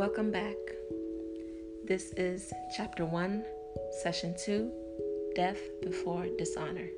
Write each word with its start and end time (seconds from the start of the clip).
Welcome 0.00 0.30
back. 0.30 0.56
This 1.84 2.14
is 2.16 2.50
Chapter 2.74 3.04
1, 3.04 3.44
Session 4.02 4.34
2 4.42 4.72
Death 5.34 5.58
Before 5.82 6.26
Dishonor. 6.38 6.88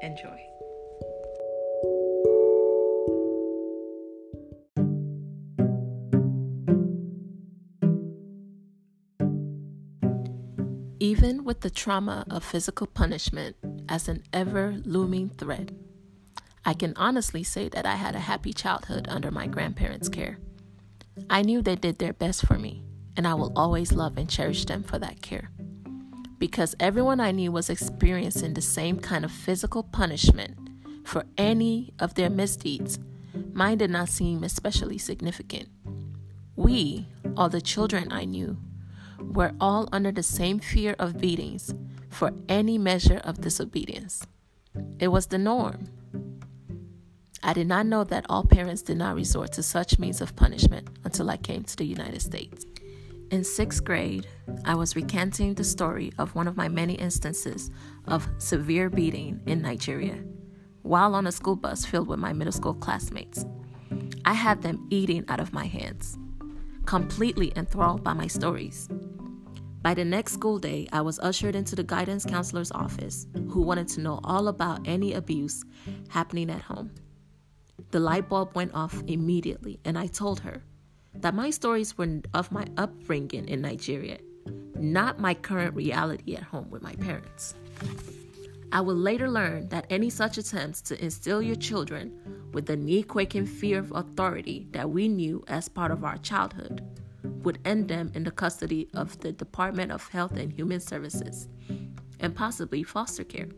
Enjoy. 0.00 0.40
Even 10.98 11.44
with 11.44 11.60
the 11.60 11.68
trauma 11.68 12.24
of 12.30 12.42
physical 12.42 12.86
punishment 12.86 13.56
as 13.90 14.08
an 14.08 14.22
ever 14.32 14.80
looming 14.86 15.28
threat, 15.28 15.70
I 16.64 16.72
can 16.72 16.94
honestly 16.96 17.42
say 17.42 17.68
that 17.68 17.84
I 17.84 17.96
had 17.96 18.14
a 18.14 18.20
happy 18.20 18.54
childhood 18.54 19.06
under 19.10 19.30
my 19.30 19.46
grandparents' 19.46 20.08
care. 20.08 20.38
I 21.28 21.42
knew 21.42 21.62
they 21.62 21.76
did 21.76 21.98
their 21.98 22.12
best 22.12 22.46
for 22.46 22.58
me, 22.58 22.82
and 23.16 23.26
I 23.26 23.34
will 23.34 23.52
always 23.56 23.92
love 23.92 24.16
and 24.16 24.28
cherish 24.28 24.64
them 24.64 24.82
for 24.82 24.98
that 24.98 25.20
care. 25.22 25.50
Because 26.38 26.74
everyone 26.80 27.20
I 27.20 27.30
knew 27.30 27.52
was 27.52 27.70
experiencing 27.70 28.54
the 28.54 28.62
same 28.62 28.98
kind 28.98 29.24
of 29.24 29.30
physical 29.30 29.82
punishment 29.82 30.56
for 31.04 31.24
any 31.36 31.92
of 31.98 32.14
their 32.14 32.30
misdeeds, 32.30 32.98
mine 33.52 33.78
did 33.78 33.90
not 33.90 34.08
seem 34.08 34.42
especially 34.42 34.98
significant. 34.98 35.68
We, 36.56 37.06
all 37.36 37.48
the 37.48 37.60
children 37.60 38.10
I 38.10 38.24
knew, 38.24 38.58
were 39.18 39.52
all 39.60 39.88
under 39.92 40.12
the 40.12 40.22
same 40.22 40.58
fear 40.58 40.96
of 40.98 41.18
beatings 41.18 41.74
for 42.10 42.32
any 42.48 42.76
measure 42.78 43.20
of 43.24 43.40
disobedience. 43.40 44.26
It 44.98 45.08
was 45.08 45.26
the 45.26 45.38
norm. 45.38 45.88
I 47.42 47.52
did 47.52 47.66
not 47.66 47.86
know 47.86 48.04
that 48.04 48.26
all 48.28 48.44
parents 48.44 48.82
did 48.82 48.98
not 48.98 49.16
resort 49.16 49.52
to 49.52 49.62
such 49.62 49.98
means 49.98 50.20
of 50.20 50.36
punishment 50.36 50.88
until 51.04 51.30
I 51.30 51.36
came 51.36 51.64
to 51.64 51.76
the 51.76 51.86
United 51.86 52.22
States. 52.22 52.66
In 53.30 53.44
sixth 53.44 53.82
grade, 53.82 54.26
I 54.64 54.74
was 54.74 54.94
recanting 54.94 55.54
the 55.54 55.64
story 55.64 56.12
of 56.18 56.34
one 56.34 56.46
of 56.46 56.56
my 56.56 56.68
many 56.68 56.94
instances 56.94 57.70
of 58.06 58.28
severe 58.38 58.90
beating 58.90 59.40
in 59.46 59.62
Nigeria 59.62 60.22
while 60.82 61.14
on 61.14 61.26
a 61.26 61.32
school 61.32 61.56
bus 61.56 61.84
filled 61.84 62.08
with 62.08 62.18
my 62.18 62.32
middle 62.32 62.52
school 62.52 62.74
classmates. 62.74 63.46
I 64.24 64.34
had 64.34 64.62
them 64.62 64.86
eating 64.90 65.24
out 65.28 65.40
of 65.40 65.52
my 65.52 65.66
hands, 65.66 66.18
completely 66.86 67.52
enthralled 67.56 68.04
by 68.04 68.12
my 68.12 68.26
stories. 68.26 68.88
By 69.82 69.94
the 69.94 70.04
next 70.04 70.34
school 70.34 70.58
day, 70.58 70.86
I 70.92 71.00
was 71.00 71.18
ushered 71.18 71.56
into 71.56 71.74
the 71.74 71.82
guidance 71.82 72.24
counselor's 72.24 72.70
office, 72.72 73.26
who 73.50 73.62
wanted 73.62 73.88
to 73.88 74.00
know 74.00 74.20
all 74.22 74.48
about 74.48 74.86
any 74.86 75.14
abuse 75.14 75.64
happening 76.08 76.50
at 76.50 76.60
home. 76.60 76.92
The 77.92 78.00
light 78.00 78.30
bulb 78.30 78.54
went 78.54 78.72
off 78.72 79.02
immediately, 79.06 79.78
and 79.84 79.98
I 79.98 80.06
told 80.06 80.40
her 80.40 80.62
that 81.14 81.34
my 81.34 81.50
stories 81.50 81.98
were 81.98 82.22
of 82.32 82.50
my 82.50 82.64
upbringing 82.78 83.46
in 83.46 83.60
Nigeria, 83.60 84.16
not 84.76 85.20
my 85.20 85.34
current 85.34 85.76
reality 85.76 86.34
at 86.34 86.42
home 86.42 86.70
with 86.70 86.80
my 86.80 86.94
parents. 86.94 87.54
I 88.72 88.80
would 88.80 88.96
later 88.96 89.28
learn 89.28 89.68
that 89.68 89.84
any 89.90 90.08
such 90.08 90.38
attempts 90.38 90.80
to 90.82 91.04
instill 91.04 91.42
your 91.42 91.56
children 91.56 92.18
with 92.54 92.64
the 92.64 92.76
knee 92.76 93.02
quaking 93.02 93.44
fear 93.44 93.80
of 93.80 93.92
authority 93.94 94.66
that 94.70 94.88
we 94.88 95.06
knew 95.06 95.44
as 95.46 95.68
part 95.68 95.90
of 95.90 96.02
our 96.02 96.16
childhood 96.16 96.82
would 97.42 97.58
end 97.66 97.88
them 97.88 98.10
in 98.14 98.24
the 98.24 98.30
custody 98.30 98.88
of 98.94 99.20
the 99.20 99.32
Department 99.32 99.92
of 99.92 100.08
Health 100.08 100.32
and 100.32 100.50
Human 100.50 100.80
Services 100.80 101.46
and 102.20 102.34
possibly 102.34 102.82
foster 102.84 103.24
care. 103.24 103.48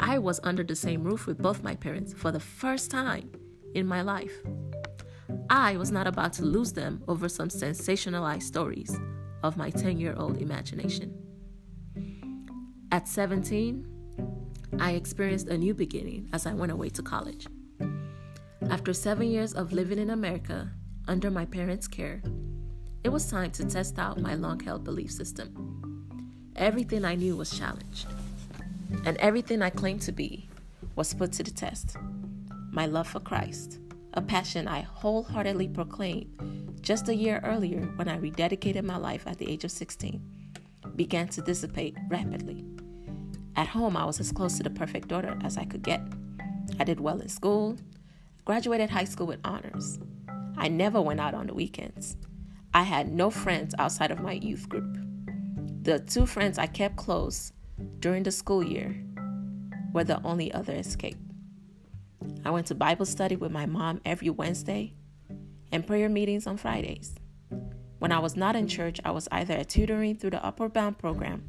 I 0.00 0.18
was 0.18 0.38
under 0.44 0.62
the 0.62 0.76
same 0.76 1.02
roof 1.02 1.26
with 1.26 1.38
both 1.38 1.62
my 1.62 1.74
parents 1.74 2.12
for 2.12 2.30
the 2.30 2.40
first 2.40 2.90
time 2.90 3.30
in 3.74 3.86
my 3.86 4.02
life. 4.02 4.32
I 5.50 5.76
was 5.76 5.90
not 5.90 6.06
about 6.06 6.32
to 6.34 6.44
lose 6.44 6.72
them 6.72 7.02
over 7.08 7.28
some 7.28 7.48
sensationalized 7.48 8.42
stories 8.42 8.96
of 9.42 9.56
my 9.56 9.70
10 9.70 9.98
year 9.98 10.14
old 10.16 10.40
imagination. 10.40 11.14
At 12.92 13.08
17, 13.08 13.86
I 14.78 14.92
experienced 14.92 15.48
a 15.48 15.58
new 15.58 15.74
beginning 15.74 16.28
as 16.32 16.46
I 16.46 16.54
went 16.54 16.72
away 16.72 16.90
to 16.90 17.02
college. 17.02 17.46
After 18.70 18.92
seven 18.92 19.28
years 19.28 19.52
of 19.52 19.72
living 19.72 19.98
in 19.98 20.10
America 20.10 20.70
under 21.08 21.30
my 21.30 21.44
parents' 21.44 21.88
care, 21.88 22.22
it 23.02 23.08
was 23.08 23.30
time 23.30 23.50
to 23.52 23.64
test 23.64 23.98
out 23.98 24.20
my 24.20 24.34
long 24.34 24.60
held 24.60 24.84
belief 24.84 25.10
system. 25.10 26.52
Everything 26.54 27.04
I 27.04 27.14
knew 27.14 27.36
was 27.36 27.56
challenged 27.56 28.06
and 29.04 29.16
everything 29.18 29.62
I 29.62 29.70
claimed 29.70 30.02
to 30.02 30.12
be 30.12 30.48
was 30.96 31.14
put 31.14 31.32
to 31.32 31.42
the 31.42 31.50
test. 31.50 31.96
My 32.70 32.86
love 32.86 33.08
for 33.08 33.20
Christ, 33.20 33.78
a 34.14 34.22
passion 34.22 34.68
I 34.68 34.82
wholeheartedly 34.82 35.68
proclaimed 35.68 36.78
just 36.80 37.08
a 37.08 37.14
year 37.14 37.40
earlier 37.44 37.82
when 37.96 38.08
I 38.08 38.18
rededicated 38.18 38.82
my 38.84 38.96
life 38.96 39.26
at 39.26 39.38
the 39.38 39.50
age 39.50 39.64
of 39.64 39.70
16, 39.70 40.22
began 40.96 41.28
to 41.28 41.42
dissipate 41.42 41.96
rapidly. 42.08 42.64
At 43.56 43.66
home, 43.66 43.96
I 43.96 44.04
was 44.04 44.20
as 44.20 44.32
close 44.32 44.56
to 44.56 44.62
the 44.62 44.70
perfect 44.70 45.08
daughter 45.08 45.36
as 45.42 45.56
I 45.56 45.64
could 45.64 45.82
get. 45.82 46.00
I 46.78 46.84
did 46.84 47.00
well 47.00 47.20
in 47.20 47.28
school, 47.28 47.76
graduated 48.44 48.90
high 48.90 49.04
school 49.04 49.26
with 49.26 49.40
honors. 49.44 49.98
I 50.56 50.68
never 50.68 51.00
went 51.00 51.20
out 51.20 51.34
on 51.34 51.46
the 51.46 51.54
weekends. 51.54 52.16
I 52.74 52.82
had 52.82 53.12
no 53.12 53.30
friends 53.30 53.74
outside 53.78 54.10
of 54.10 54.20
my 54.20 54.32
youth 54.32 54.68
group. 54.68 54.96
The 55.82 56.00
two 56.00 56.26
friends 56.26 56.58
I 56.58 56.66
kept 56.66 56.96
close 56.96 57.52
during 58.00 58.22
the 58.22 58.30
school 58.30 58.62
year 58.62 58.96
were 59.92 60.04
the 60.04 60.22
only 60.22 60.52
other 60.52 60.74
escape. 60.74 61.18
I 62.44 62.50
went 62.50 62.66
to 62.68 62.74
Bible 62.74 63.06
study 63.06 63.36
with 63.36 63.52
my 63.52 63.66
mom 63.66 64.00
every 64.04 64.30
Wednesday 64.30 64.94
and 65.72 65.86
prayer 65.86 66.08
meetings 66.08 66.46
on 66.46 66.56
Fridays. 66.56 67.14
When 67.98 68.12
I 68.12 68.18
was 68.20 68.36
not 68.36 68.56
in 68.56 68.68
church, 68.68 69.00
I 69.04 69.10
was 69.10 69.28
either 69.32 69.54
at 69.54 69.68
tutoring 69.68 70.16
through 70.16 70.30
the 70.30 70.44
Upward 70.44 70.72
Bound 70.72 70.98
program 70.98 71.48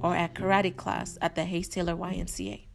or 0.00 0.16
at 0.16 0.34
karate 0.34 0.76
class 0.76 1.16
at 1.20 1.34
the 1.34 1.44
Hayes 1.44 1.68
Taylor 1.68 1.94
YMCA. 1.94 2.66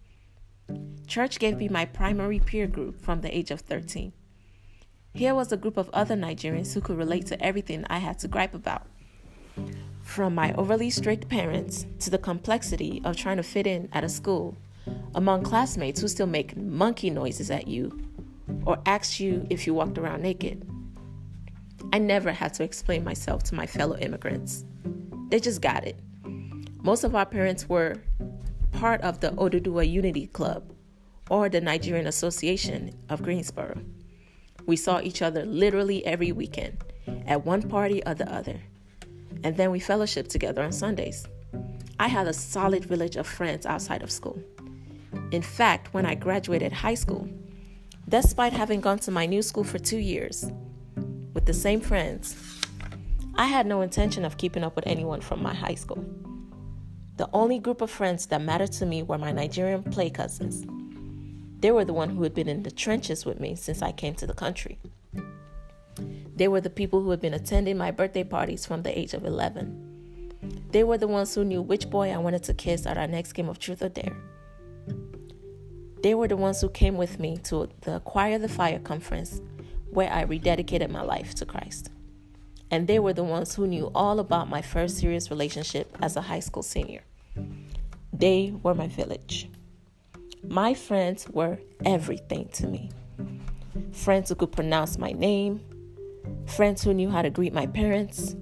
Church 1.07 1.39
gave 1.39 1.57
me 1.57 1.67
my 1.67 1.85
primary 1.85 2.39
peer 2.39 2.67
group 2.67 3.01
from 3.01 3.21
the 3.21 3.35
age 3.35 3.51
of 3.51 3.61
13. 3.61 4.13
Here 5.13 5.35
was 5.35 5.51
a 5.51 5.57
group 5.57 5.75
of 5.75 5.89
other 5.91 6.15
Nigerians 6.15 6.73
who 6.73 6.79
could 6.79 6.97
relate 6.97 7.25
to 7.27 7.41
everything 7.43 7.83
I 7.89 7.99
had 7.99 8.17
to 8.19 8.29
gripe 8.29 8.53
about 8.53 8.87
from 10.01 10.35
my 10.35 10.53
overly 10.53 10.89
strict 10.89 11.29
parents 11.29 11.85
to 11.99 12.09
the 12.09 12.17
complexity 12.17 13.01
of 13.05 13.15
trying 13.15 13.37
to 13.37 13.43
fit 13.43 13.67
in 13.67 13.87
at 13.93 14.03
a 14.03 14.09
school 14.09 14.57
among 15.15 15.43
classmates 15.43 16.01
who 16.01 16.07
still 16.07 16.27
make 16.27 16.57
monkey 16.57 17.09
noises 17.09 17.51
at 17.51 17.67
you 17.67 17.97
or 18.65 18.79
ask 18.85 19.19
you 19.19 19.45
if 19.49 19.65
you 19.67 19.73
walked 19.73 19.97
around 19.97 20.21
naked. 20.21 20.67
I 21.93 21.99
never 21.99 22.31
had 22.31 22.53
to 22.55 22.63
explain 22.63 23.03
myself 23.03 23.43
to 23.43 23.55
my 23.55 23.65
fellow 23.65 23.97
immigrants. 23.97 24.65
They 25.29 25.39
just 25.39 25.61
got 25.61 25.85
it. 25.85 25.99
Most 26.83 27.03
of 27.03 27.15
our 27.15 27.25
parents 27.25 27.69
were 27.69 27.95
part 28.71 29.01
of 29.01 29.19
the 29.19 29.31
Oduduwa 29.31 29.89
Unity 29.89 30.27
Club 30.27 30.73
or 31.29 31.47
the 31.47 31.61
Nigerian 31.61 32.07
Association 32.07 32.97
of 33.09 33.23
Greensboro. 33.23 33.79
We 34.65 34.75
saw 34.75 34.99
each 34.99 35.21
other 35.21 35.45
literally 35.45 36.05
every 36.05 36.31
weekend 36.31 36.77
at 37.25 37.45
one 37.45 37.61
party 37.63 38.01
or 38.05 38.13
the 38.13 38.31
other 38.31 38.61
and 39.43 39.57
then 39.57 39.71
we 39.71 39.79
fellowship 39.79 40.27
together 40.27 40.63
on 40.63 40.71
Sundays. 40.71 41.27
I 41.99 42.07
had 42.07 42.27
a 42.27 42.33
solid 42.33 42.85
village 42.85 43.15
of 43.15 43.27
friends 43.27 43.65
outside 43.65 44.01
of 44.01 44.11
school. 44.11 44.41
In 45.31 45.41
fact, 45.41 45.93
when 45.93 46.05
I 46.05 46.15
graduated 46.15 46.71
high 46.71 46.95
school, 46.95 47.29
despite 48.09 48.53
having 48.53 48.81
gone 48.81 48.99
to 48.99 49.11
my 49.11 49.25
new 49.25 49.41
school 49.41 49.63
for 49.63 49.79
two 49.79 49.97
years 49.97 50.51
with 51.33 51.45
the 51.45 51.53
same 51.53 51.79
friends, 51.79 52.35
I 53.35 53.45
had 53.45 53.65
no 53.65 53.81
intention 53.81 54.25
of 54.25 54.37
keeping 54.37 54.63
up 54.63 54.75
with 54.75 54.87
anyone 54.87 55.21
from 55.21 55.41
my 55.41 55.53
high 55.53 55.75
school. 55.75 56.03
The 57.17 57.29
only 57.33 57.59
group 57.59 57.81
of 57.81 57.91
friends 57.91 58.25
that 58.27 58.41
mattered 58.41 58.71
to 58.73 58.85
me 58.85 59.03
were 59.03 59.17
my 59.17 59.31
Nigerian 59.31 59.83
play 59.83 60.09
cousins. 60.09 60.65
They 61.59 61.71
were 61.71 61.85
the 61.85 61.93
one 61.93 62.09
who 62.09 62.23
had 62.23 62.33
been 62.33 62.49
in 62.49 62.63
the 62.63 62.71
trenches 62.71 63.25
with 63.25 63.39
me 63.39 63.55
since 63.55 63.81
I 63.81 63.91
came 63.91 64.15
to 64.15 64.25
the 64.25 64.33
country. 64.33 64.79
They 66.41 66.47
were 66.47 66.59
the 66.59 66.71
people 66.71 67.03
who 67.03 67.11
had 67.11 67.21
been 67.21 67.35
attending 67.35 67.77
my 67.77 67.91
birthday 67.91 68.23
parties 68.23 68.65
from 68.65 68.81
the 68.81 68.97
age 68.97 69.13
of 69.13 69.25
11. 69.25 70.33
They 70.71 70.83
were 70.83 70.97
the 70.97 71.07
ones 71.07 71.35
who 71.35 71.43
knew 71.43 71.61
which 71.61 71.87
boy 71.87 72.09
I 72.09 72.17
wanted 72.17 72.41
to 72.45 72.55
kiss 72.55 72.87
at 72.87 72.97
our 72.97 73.05
next 73.05 73.33
game 73.33 73.47
of 73.47 73.59
Truth 73.59 73.83
or 73.83 73.89
Dare. 73.89 74.17
They 76.01 76.15
were 76.15 76.27
the 76.27 76.35
ones 76.35 76.59
who 76.59 76.69
came 76.69 76.97
with 76.97 77.19
me 77.19 77.37
to 77.43 77.69
the 77.81 77.97
Acquire 77.97 78.39
the 78.39 78.49
Fire 78.49 78.79
conference 78.79 79.39
where 79.91 80.11
I 80.11 80.25
rededicated 80.25 80.89
my 80.89 81.03
life 81.03 81.35
to 81.35 81.45
Christ. 81.45 81.91
And 82.71 82.87
they 82.87 82.97
were 82.97 83.13
the 83.13 83.23
ones 83.23 83.53
who 83.53 83.67
knew 83.67 83.91
all 83.93 84.19
about 84.19 84.49
my 84.49 84.63
first 84.63 84.97
serious 84.97 85.29
relationship 85.29 85.95
as 86.01 86.15
a 86.15 86.21
high 86.21 86.39
school 86.39 86.63
senior. 86.63 87.01
They 88.11 88.51
were 88.63 88.73
my 88.73 88.87
village. 88.87 89.47
My 90.43 90.73
friends 90.73 91.29
were 91.29 91.59
everything 91.85 92.49
to 92.53 92.65
me. 92.65 92.89
Friends 93.91 94.29
who 94.29 94.35
could 94.35 94.53
pronounce 94.53 94.97
my 94.97 95.11
name, 95.11 95.61
friends 96.45 96.83
who 96.83 96.93
knew 96.93 97.09
how 97.09 97.21
to 97.21 97.29
greet 97.29 97.53
my 97.53 97.65
parents, 97.67 98.35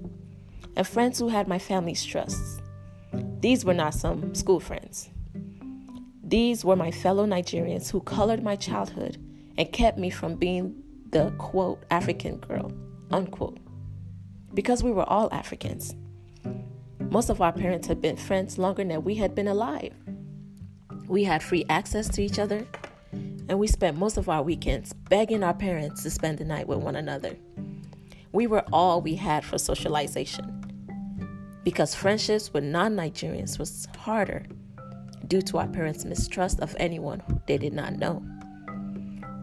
and 0.76 0.86
friends 0.86 1.18
who 1.18 1.28
had 1.28 1.48
my 1.48 1.58
family's 1.58 2.04
trust. 2.04 2.60
These 3.40 3.64
were 3.64 3.74
not 3.74 3.94
some 3.94 4.34
school 4.34 4.60
friends. 4.60 5.10
These 6.22 6.64
were 6.64 6.76
my 6.76 6.90
fellow 6.90 7.26
Nigerians 7.26 7.90
who 7.90 8.00
colored 8.00 8.42
my 8.42 8.56
childhood 8.56 9.16
and 9.58 9.72
kept 9.72 9.98
me 9.98 10.10
from 10.10 10.36
being 10.36 10.74
the 11.10 11.32
quote 11.38 11.82
African 11.90 12.36
girl, 12.38 12.72
unquote. 13.10 13.58
because 14.54 14.82
we 14.82 14.92
were 14.92 15.08
all 15.08 15.28
Africans. 15.32 15.94
Most 16.98 17.30
of 17.30 17.40
our 17.40 17.52
parents 17.52 17.88
had 17.88 18.00
been 18.00 18.16
friends 18.16 18.58
longer 18.58 18.84
than 18.84 19.02
we 19.04 19.14
had 19.16 19.34
been 19.34 19.48
alive. 19.48 19.92
We 21.08 21.24
had 21.24 21.42
free 21.42 21.64
access 21.68 22.08
to 22.10 22.22
each 22.22 22.38
other, 22.38 22.66
and 23.12 23.58
we 23.58 23.66
spent 23.66 23.96
most 23.96 24.16
of 24.16 24.28
our 24.28 24.42
weekends 24.42 24.92
begging 24.92 25.42
our 25.42 25.54
parents 25.54 26.02
to 26.04 26.10
spend 26.10 26.38
the 26.38 26.44
night 26.44 26.68
with 26.68 26.78
one 26.78 26.96
another. 26.96 27.36
We 28.32 28.46
were 28.46 28.64
all 28.72 29.00
we 29.00 29.16
had 29.16 29.44
for 29.44 29.58
socialization 29.58 30.60
because 31.64 31.94
friendships 31.94 32.52
with 32.52 32.64
non 32.64 32.94
Nigerians 32.94 33.58
was 33.58 33.88
harder 33.98 34.46
due 35.26 35.42
to 35.42 35.58
our 35.58 35.66
parents' 35.68 36.04
mistrust 36.04 36.60
of 36.60 36.74
anyone 36.78 37.22
they 37.46 37.58
did 37.58 37.72
not 37.72 37.96
know. 37.96 38.22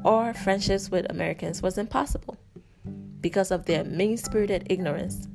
Or 0.04 0.34
friendships 0.34 0.90
with 0.90 1.10
Americans 1.10 1.62
was 1.62 1.78
impossible 1.78 2.38
because 3.20 3.52
of 3.52 3.66
their 3.66 3.84
mean 3.84 4.18
spirited 4.18 4.68
ignorance 4.70 5.28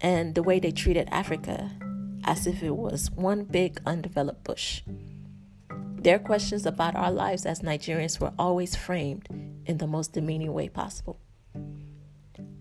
and 0.00 0.34
the 0.34 0.42
way 0.42 0.58
they 0.58 0.70
treated 0.70 1.08
Africa 1.12 1.70
as 2.24 2.46
if 2.46 2.62
it 2.62 2.76
was 2.76 3.10
one 3.10 3.44
big 3.44 3.80
undeveloped 3.84 4.44
bush. 4.44 4.82
Their 5.96 6.18
questions 6.18 6.64
about 6.64 6.96
our 6.96 7.10
lives 7.10 7.44
as 7.44 7.60
Nigerians 7.60 8.18
were 8.20 8.32
always 8.38 8.74
framed 8.74 9.28
in 9.66 9.76
the 9.78 9.86
most 9.86 10.14
demeaning 10.14 10.52
way 10.54 10.68
possible. 10.68 11.18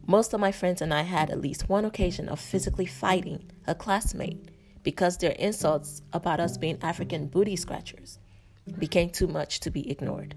Most 0.09 0.33
of 0.33 0.39
my 0.39 0.51
friends 0.51 0.81
and 0.81 0.91
I 0.91 1.03
had 1.03 1.29
at 1.29 1.39
least 1.39 1.69
one 1.69 1.85
occasion 1.85 2.29
of 2.29 2.39
physically 2.39 2.87
fighting 2.87 3.43
a 3.67 3.75
classmate 3.75 4.49
because 4.81 5.15
their 5.19 5.33
insults 5.33 6.01
about 6.13 6.39
us 6.39 6.57
being 6.57 6.79
African 6.81 7.27
booty 7.27 7.55
scratchers 7.55 8.17
became 8.79 9.11
too 9.11 9.27
much 9.27 9.59
to 9.59 9.69
be 9.69 9.87
ignored. 9.87 10.33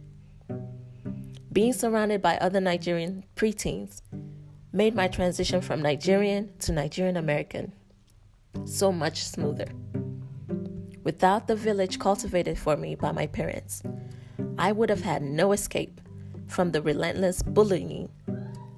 Being 1.50 1.72
surrounded 1.72 2.20
by 2.20 2.36
other 2.36 2.60
Nigerian 2.60 3.24
preteens 3.34 4.02
made 4.74 4.94
my 4.94 5.08
transition 5.08 5.62
from 5.62 5.80
Nigerian 5.80 6.52
to 6.58 6.72
Nigerian 6.72 7.16
American 7.16 7.72
so 8.66 8.92
much 8.92 9.24
smoother. 9.24 9.68
Without 11.02 11.46
the 11.46 11.56
village 11.56 11.98
cultivated 11.98 12.58
for 12.58 12.76
me 12.76 12.94
by 12.94 13.10
my 13.10 13.26
parents, 13.26 13.82
I 14.58 14.72
would 14.72 14.90
have 14.90 15.00
had 15.00 15.22
no 15.22 15.52
escape 15.52 15.98
from 16.46 16.72
the 16.72 16.82
relentless 16.82 17.42
bullying 17.42 18.10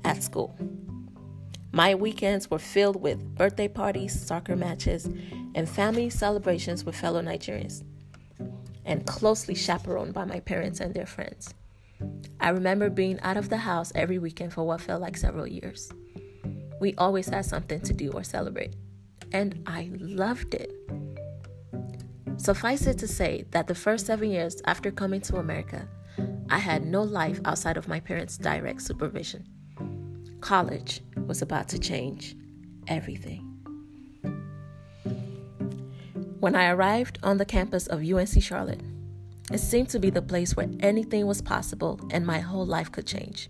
at 0.05 0.23
school. 0.23 0.56
My 1.74 1.96
weekends 1.96 2.48
were 2.48 2.60
filled 2.60 3.02
with 3.02 3.34
birthday 3.34 3.66
parties, 3.66 4.12
soccer 4.24 4.54
matches, 4.54 5.06
and 5.56 5.68
family 5.68 6.08
celebrations 6.08 6.84
with 6.84 6.94
fellow 6.94 7.20
Nigerians, 7.20 7.82
and 8.84 9.04
closely 9.08 9.56
chaperoned 9.56 10.14
by 10.14 10.24
my 10.24 10.38
parents 10.38 10.78
and 10.78 10.94
their 10.94 11.04
friends. 11.04 11.52
I 12.38 12.50
remember 12.50 12.90
being 12.90 13.18
out 13.22 13.36
of 13.36 13.48
the 13.48 13.56
house 13.56 13.90
every 13.96 14.20
weekend 14.20 14.52
for 14.52 14.62
what 14.62 14.82
felt 14.82 15.02
like 15.02 15.16
several 15.16 15.48
years. 15.48 15.90
We 16.80 16.94
always 16.94 17.28
had 17.28 17.44
something 17.44 17.80
to 17.80 17.92
do 17.92 18.12
or 18.12 18.22
celebrate, 18.22 18.76
and 19.32 19.60
I 19.66 19.90
loved 19.98 20.54
it. 20.54 20.70
Suffice 22.36 22.86
it 22.86 22.98
to 22.98 23.08
say 23.08 23.46
that 23.50 23.66
the 23.66 23.74
first 23.74 24.06
seven 24.06 24.30
years 24.30 24.62
after 24.64 24.92
coming 24.92 25.22
to 25.22 25.38
America, 25.38 25.88
I 26.48 26.58
had 26.58 26.86
no 26.86 27.02
life 27.02 27.40
outside 27.44 27.76
of 27.76 27.88
my 27.88 27.98
parents' 27.98 28.38
direct 28.38 28.80
supervision. 28.80 29.48
College 30.44 31.00
was 31.26 31.41
about 31.41 31.70
to 31.70 31.79
change 31.79 32.37
everything. 32.87 33.41
When 36.38 36.55
I 36.55 36.69
arrived 36.69 37.19
on 37.23 37.38
the 37.38 37.46
campus 37.46 37.87
of 37.87 38.05
UNC 38.05 38.43
Charlotte, 38.43 38.82
it 39.50 39.56
seemed 39.56 39.88
to 39.88 39.99
be 39.99 40.11
the 40.11 40.20
place 40.20 40.55
where 40.55 40.69
anything 40.81 41.26
was 41.26 41.41
possible 41.41 41.99
and 42.11 42.26
my 42.26 42.41
whole 42.41 42.67
life 42.67 42.93
could 42.93 43.06
change. 43.06 43.49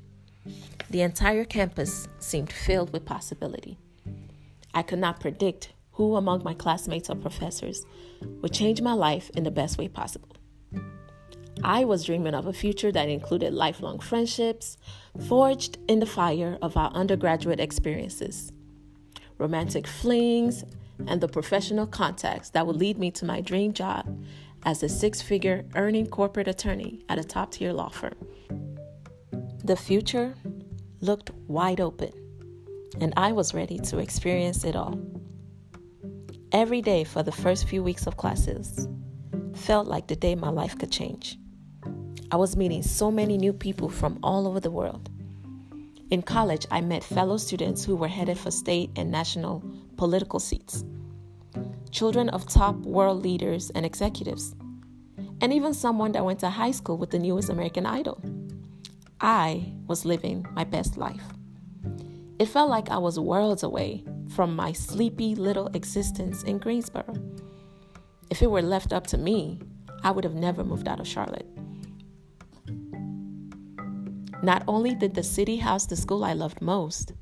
The 0.88 1.02
entire 1.02 1.44
campus 1.44 2.06
seemed 2.20 2.52
filled 2.52 2.92
with 2.92 3.04
possibility. 3.04 3.76
I 4.72 4.82
could 4.82 5.00
not 5.00 5.18
predict 5.18 5.72
who 5.94 6.14
among 6.14 6.44
my 6.44 6.54
classmates 6.54 7.10
or 7.10 7.16
professors 7.16 7.84
would 8.22 8.52
change 8.52 8.80
my 8.80 8.92
life 8.92 9.30
in 9.30 9.42
the 9.42 9.50
best 9.50 9.78
way 9.78 9.88
possible. 9.88 10.36
I 11.64 11.86
was 11.86 12.04
dreaming 12.04 12.34
of 12.34 12.46
a 12.46 12.52
future 12.52 12.92
that 12.92 13.08
included 13.08 13.54
lifelong 13.54 13.98
friendships, 13.98 14.76
forged 15.26 15.78
in 15.88 15.98
the 15.98 16.06
fire 16.06 16.58
of 16.60 16.76
our 16.76 16.90
undergraduate 16.92 17.58
experiences, 17.58 18.52
romantic 19.38 19.86
flings, 19.86 20.62
and 21.06 21.20
the 21.20 21.28
professional 21.28 21.86
contacts 21.86 22.50
that 22.50 22.66
would 22.66 22.76
lead 22.76 22.98
me 22.98 23.10
to 23.12 23.24
my 23.24 23.40
dream 23.40 23.72
job 23.72 24.22
as 24.64 24.82
a 24.82 24.88
six 24.88 25.22
figure 25.22 25.64
earning 25.74 26.06
corporate 26.06 26.48
attorney 26.48 27.02
at 27.08 27.18
a 27.18 27.24
top 27.24 27.52
tier 27.52 27.72
law 27.72 27.88
firm. 27.88 28.14
The 29.64 29.76
future 29.76 30.34
looked 31.00 31.30
wide 31.48 31.80
open, 31.80 32.12
and 33.00 33.14
I 33.16 33.32
was 33.32 33.54
ready 33.54 33.78
to 33.78 33.98
experience 33.98 34.64
it 34.64 34.76
all. 34.76 35.00
Every 36.52 36.82
day 36.82 37.04
for 37.04 37.22
the 37.22 37.32
first 37.32 37.66
few 37.66 37.82
weeks 37.82 38.06
of 38.06 38.18
classes 38.18 38.86
felt 39.54 39.88
like 39.88 40.06
the 40.08 40.16
day 40.16 40.34
my 40.34 40.50
life 40.50 40.78
could 40.78 40.92
change. 40.92 41.38
I 42.34 42.36
was 42.36 42.56
meeting 42.56 42.82
so 42.82 43.12
many 43.12 43.38
new 43.38 43.52
people 43.52 43.88
from 43.88 44.18
all 44.20 44.48
over 44.48 44.58
the 44.58 44.68
world. 44.68 45.08
In 46.10 46.20
college, 46.20 46.66
I 46.68 46.80
met 46.80 47.04
fellow 47.04 47.36
students 47.36 47.84
who 47.84 47.94
were 47.94 48.08
headed 48.08 48.36
for 48.36 48.50
state 48.50 48.90
and 48.96 49.08
national 49.08 49.62
political 49.96 50.40
seats, 50.40 50.84
children 51.92 52.28
of 52.30 52.48
top 52.48 52.74
world 52.78 53.22
leaders 53.22 53.70
and 53.70 53.86
executives, 53.86 54.56
and 55.40 55.52
even 55.52 55.72
someone 55.72 56.10
that 56.10 56.24
went 56.24 56.40
to 56.40 56.50
high 56.50 56.72
school 56.72 56.98
with 56.98 57.10
the 57.10 57.20
newest 57.20 57.50
American 57.50 57.86
Idol. 57.86 58.20
I 59.20 59.72
was 59.86 60.04
living 60.04 60.44
my 60.54 60.64
best 60.64 60.96
life. 60.96 61.22
It 62.40 62.46
felt 62.46 62.68
like 62.68 62.90
I 62.90 62.98
was 62.98 63.16
worlds 63.16 63.62
away 63.62 64.02
from 64.30 64.56
my 64.56 64.72
sleepy 64.72 65.36
little 65.36 65.68
existence 65.68 66.42
in 66.42 66.58
Greensboro. 66.58 67.14
If 68.28 68.42
it 68.42 68.50
were 68.50 68.60
left 68.60 68.92
up 68.92 69.06
to 69.08 69.18
me, 69.18 69.60
I 70.02 70.10
would 70.10 70.24
have 70.24 70.34
never 70.34 70.64
moved 70.64 70.88
out 70.88 70.98
of 70.98 71.06
Charlotte. 71.06 71.46
Not 74.44 74.62
only 74.68 74.94
did 74.94 75.14
the 75.14 75.22
city 75.22 75.56
house 75.56 75.86
the 75.86 75.96
school 75.96 76.22
I 76.22 76.34
loved 76.34 76.60
most, 76.60 77.14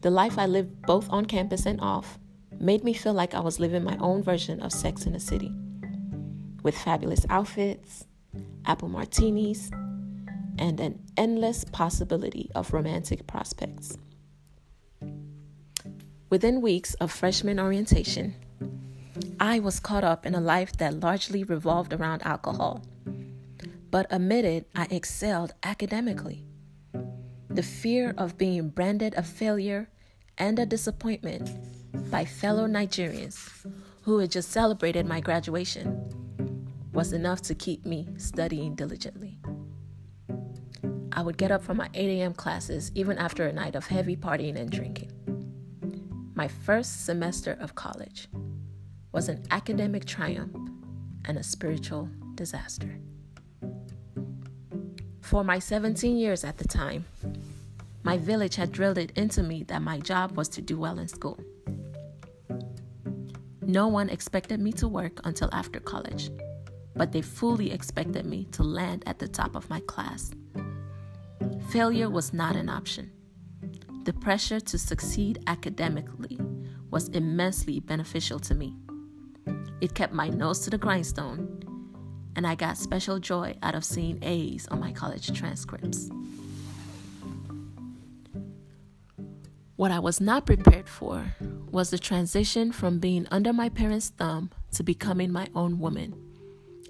the 0.00 0.10
life 0.10 0.36
I 0.36 0.46
lived 0.46 0.82
both 0.82 1.08
on 1.08 1.26
campus 1.26 1.64
and 1.64 1.80
off 1.80 2.18
made 2.58 2.82
me 2.82 2.92
feel 2.92 3.12
like 3.12 3.34
I 3.34 3.38
was 3.38 3.60
living 3.60 3.84
my 3.84 3.96
own 3.98 4.20
version 4.20 4.60
of 4.60 4.72
Sex 4.72 5.06
in 5.06 5.12
the 5.12 5.20
City. 5.20 5.54
With 6.64 6.76
fabulous 6.76 7.24
outfits, 7.30 8.08
apple 8.66 8.88
martinis, 8.88 9.70
and 10.58 10.80
an 10.80 10.98
endless 11.16 11.62
possibility 11.62 12.50
of 12.56 12.72
romantic 12.72 13.28
prospects. 13.28 13.96
Within 16.30 16.60
weeks 16.60 16.94
of 16.94 17.12
freshman 17.12 17.60
orientation, 17.60 18.34
I 19.38 19.60
was 19.60 19.78
caught 19.78 20.02
up 20.02 20.26
in 20.26 20.34
a 20.34 20.40
life 20.40 20.72
that 20.78 20.98
largely 20.98 21.44
revolved 21.44 21.92
around 21.92 22.22
alcohol 22.26 22.82
but 23.90 24.06
it, 24.10 24.68
I 24.74 24.86
excelled 24.90 25.52
academically. 25.62 26.44
The 27.48 27.62
fear 27.62 28.14
of 28.16 28.38
being 28.38 28.68
branded 28.68 29.14
a 29.16 29.22
failure 29.22 29.90
and 30.38 30.58
a 30.58 30.66
disappointment 30.66 31.50
by 32.10 32.24
fellow 32.24 32.66
Nigerians 32.66 33.66
who 34.02 34.18
had 34.18 34.30
just 34.30 34.50
celebrated 34.50 35.06
my 35.06 35.20
graduation 35.20 36.06
was 36.92 37.12
enough 37.12 37.42
to 37.42 37.54
keep 37.54 37.84
me 37.84 38.08
studying 38.16 38.74
diligently. 38.74 39.38
I 41.12 41.22
would 41.22 41.36
get 41.36 41.50
up 41.50 41.62
from 41.62 41.78
my 41.78 41.88
8 41.92 42.20
a.m. 42.20 42.34
classes 42.34 42.92
even 42.94 43.18
after 43.18 43.46
a 43.46 43.52
night 43.52 43.74
of 43.74 43.86
heavy 43.86 44.16
partying 44.16 44.56
and 44.56 44.70
drinking. 44.70 45.12
My 46.34 46.48
first 46.48 47.04
semester 47.04 47.58
of 47.60 47.74
college 47.74 48.28
was 49.12 49.28
an 49.28 49.42
academic 49.50 50.04
triumph 50.04 50.54
and 51.24 51.36
a 51.36 51.42
spiritual 51.42 52.08
disaster. 52.36 52.98
For 55.30 55.44
my 55.44 55.60
17 55.60 56.16
years 56.16 56.42
at 56.42 56.58
the 56.58 56.66
time, 56.66 57.04
my 58.02 58.18
village 58.18 58.56
had 58.56 58.72
drilled 58.72 58.98
it 58.98 59.12
into 59.16 59.44
me 59.44 59.62
that 59.68 59.80
my 59.80 60.00
job 60.00 60.36
was 60.36 60.48
to 60.48 60.60
do 60.60 60.76
well 60.76 60.98
in 60.98 61.06
school. 61.06 61.38
No 63.62 63.86
one 63.86 64.08
expected 64.08 64.58
me 64.58 64.72
to 64.72 64.88
work 64.88 65.20
until 65.22 65.48
after 65.52 65.78
college, 65.78 66.30
but 66.96 67.12
they 67.12 67.22
fully 67.22 67.70
expected 67.70 68.26
me 68.26 68.46
to 68.46 68.64
land 68.64 69.04
at 69.06 69.20
the 69.20 69.28
top 69.28 69.54
of 69.54 69.70
my 69.70 69.78
class. 69.86 70.32
Failure 71.68 72.10
was 72.10 72.32
not 72.32 72.56
an 72.56 72.68
option. 72.68 73.12
The 74.02 74.12
pressure 74.12 74.58
to 74.58 74.78
succeed 74.78 75.44
academically 75.46 76.40
was 76.90 77.08
immensely 77.10 77.78
beneficial 77.78 78.40
to 78.40 78.56
me. 78.56 78.74
It 79.80 79.94
kept 79.94 80.12
my 80.12 80.28
nose 80.28 80.58
to 80.62 80.70
the 80.70 80.78
grindstone 80.78 81.69
and 82.36 82.46
I 82.46 82.54
got 82.54 82.78
special 82.78 83.18
joy 83.18 83.56
out 83.62 83.74
of 83.74 83.84
seeing 83.84 84.18
A's 84.22 84.66
on 84.68 84.80
my 84.80 84.92
college 84.92 85.32
transcripts. 85.36 86.10
What 89.76 89.90
I 89.90 89.98
was 89.98 90.20
not 90.20 90.44
prepared 90.44 90.88
for 90.88 91.34
was 91.70 91.90
the 91.90 91.98
transition 91.98 92.70
from 92.70 92.98
being 92.98 93.26
under 93.30 93.52
my 93.52 93.70
parents' 93.70 94.12
thumb 94.16 94.50
to 94.72 94.82
becoming 94.82 95.32
my 95.32 95.48
own 95.54 95.78
woman 95.78 96.14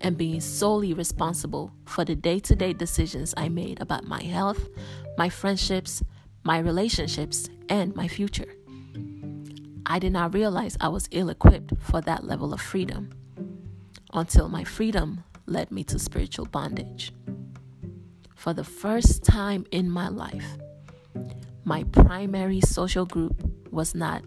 and 0.01 0.17
being 0.17 0.41
solely 0.41 0.93
responsible 0.93 1.73
for 1.85 2.05
the 2.05 2.17
day 2.17 2.41
to 2.41 2.57
day 2.57 2.73
decisions 2.73 3.35
I 3.37 3.49
made 3.49 3.81
about 3.81 4.05
my 4.05 4.23
health, 4.23 4.69
my 5.17 5.29
friendships, 5.29 6.03
my 6.43 6.59
relationships, 6.59 7.49
and 7.69 7.95
my 7.95 8.09
future. 8.09 8.57
I 9.87 9.99
did 9.99 10.13
not 10.13 10.35
realize 10.35 10.77
I 10.81 10.89
was 10.89 11.09
ill 11.11 11.29
equipped 11.29 11.75
for 11.81 12.01
that 12.01 12.25
level 12.25 12.53
of 12.53 12.61
freedom 12.61 13.11
until 14.13 14.49
my 14.49 14.65
freedom 14.65 15.25
led 15.51 15.71
me 15.71 15.85
to 15.85 15.99
spiritual 15.99 16.47
bondage. 16.47 17.13
For 18.35 18.55
the 18.55 18.65
first 18.65 19.23
time 19.25 19.67
in 19.71 19.91
my 19.91 20.09
life, 20.09 20.57
my 21.65 21.85
primary 21.85 22.61
social 22.61 23.05
group 23.05 23.43
was 23.71 23.95
not 23.95 24.23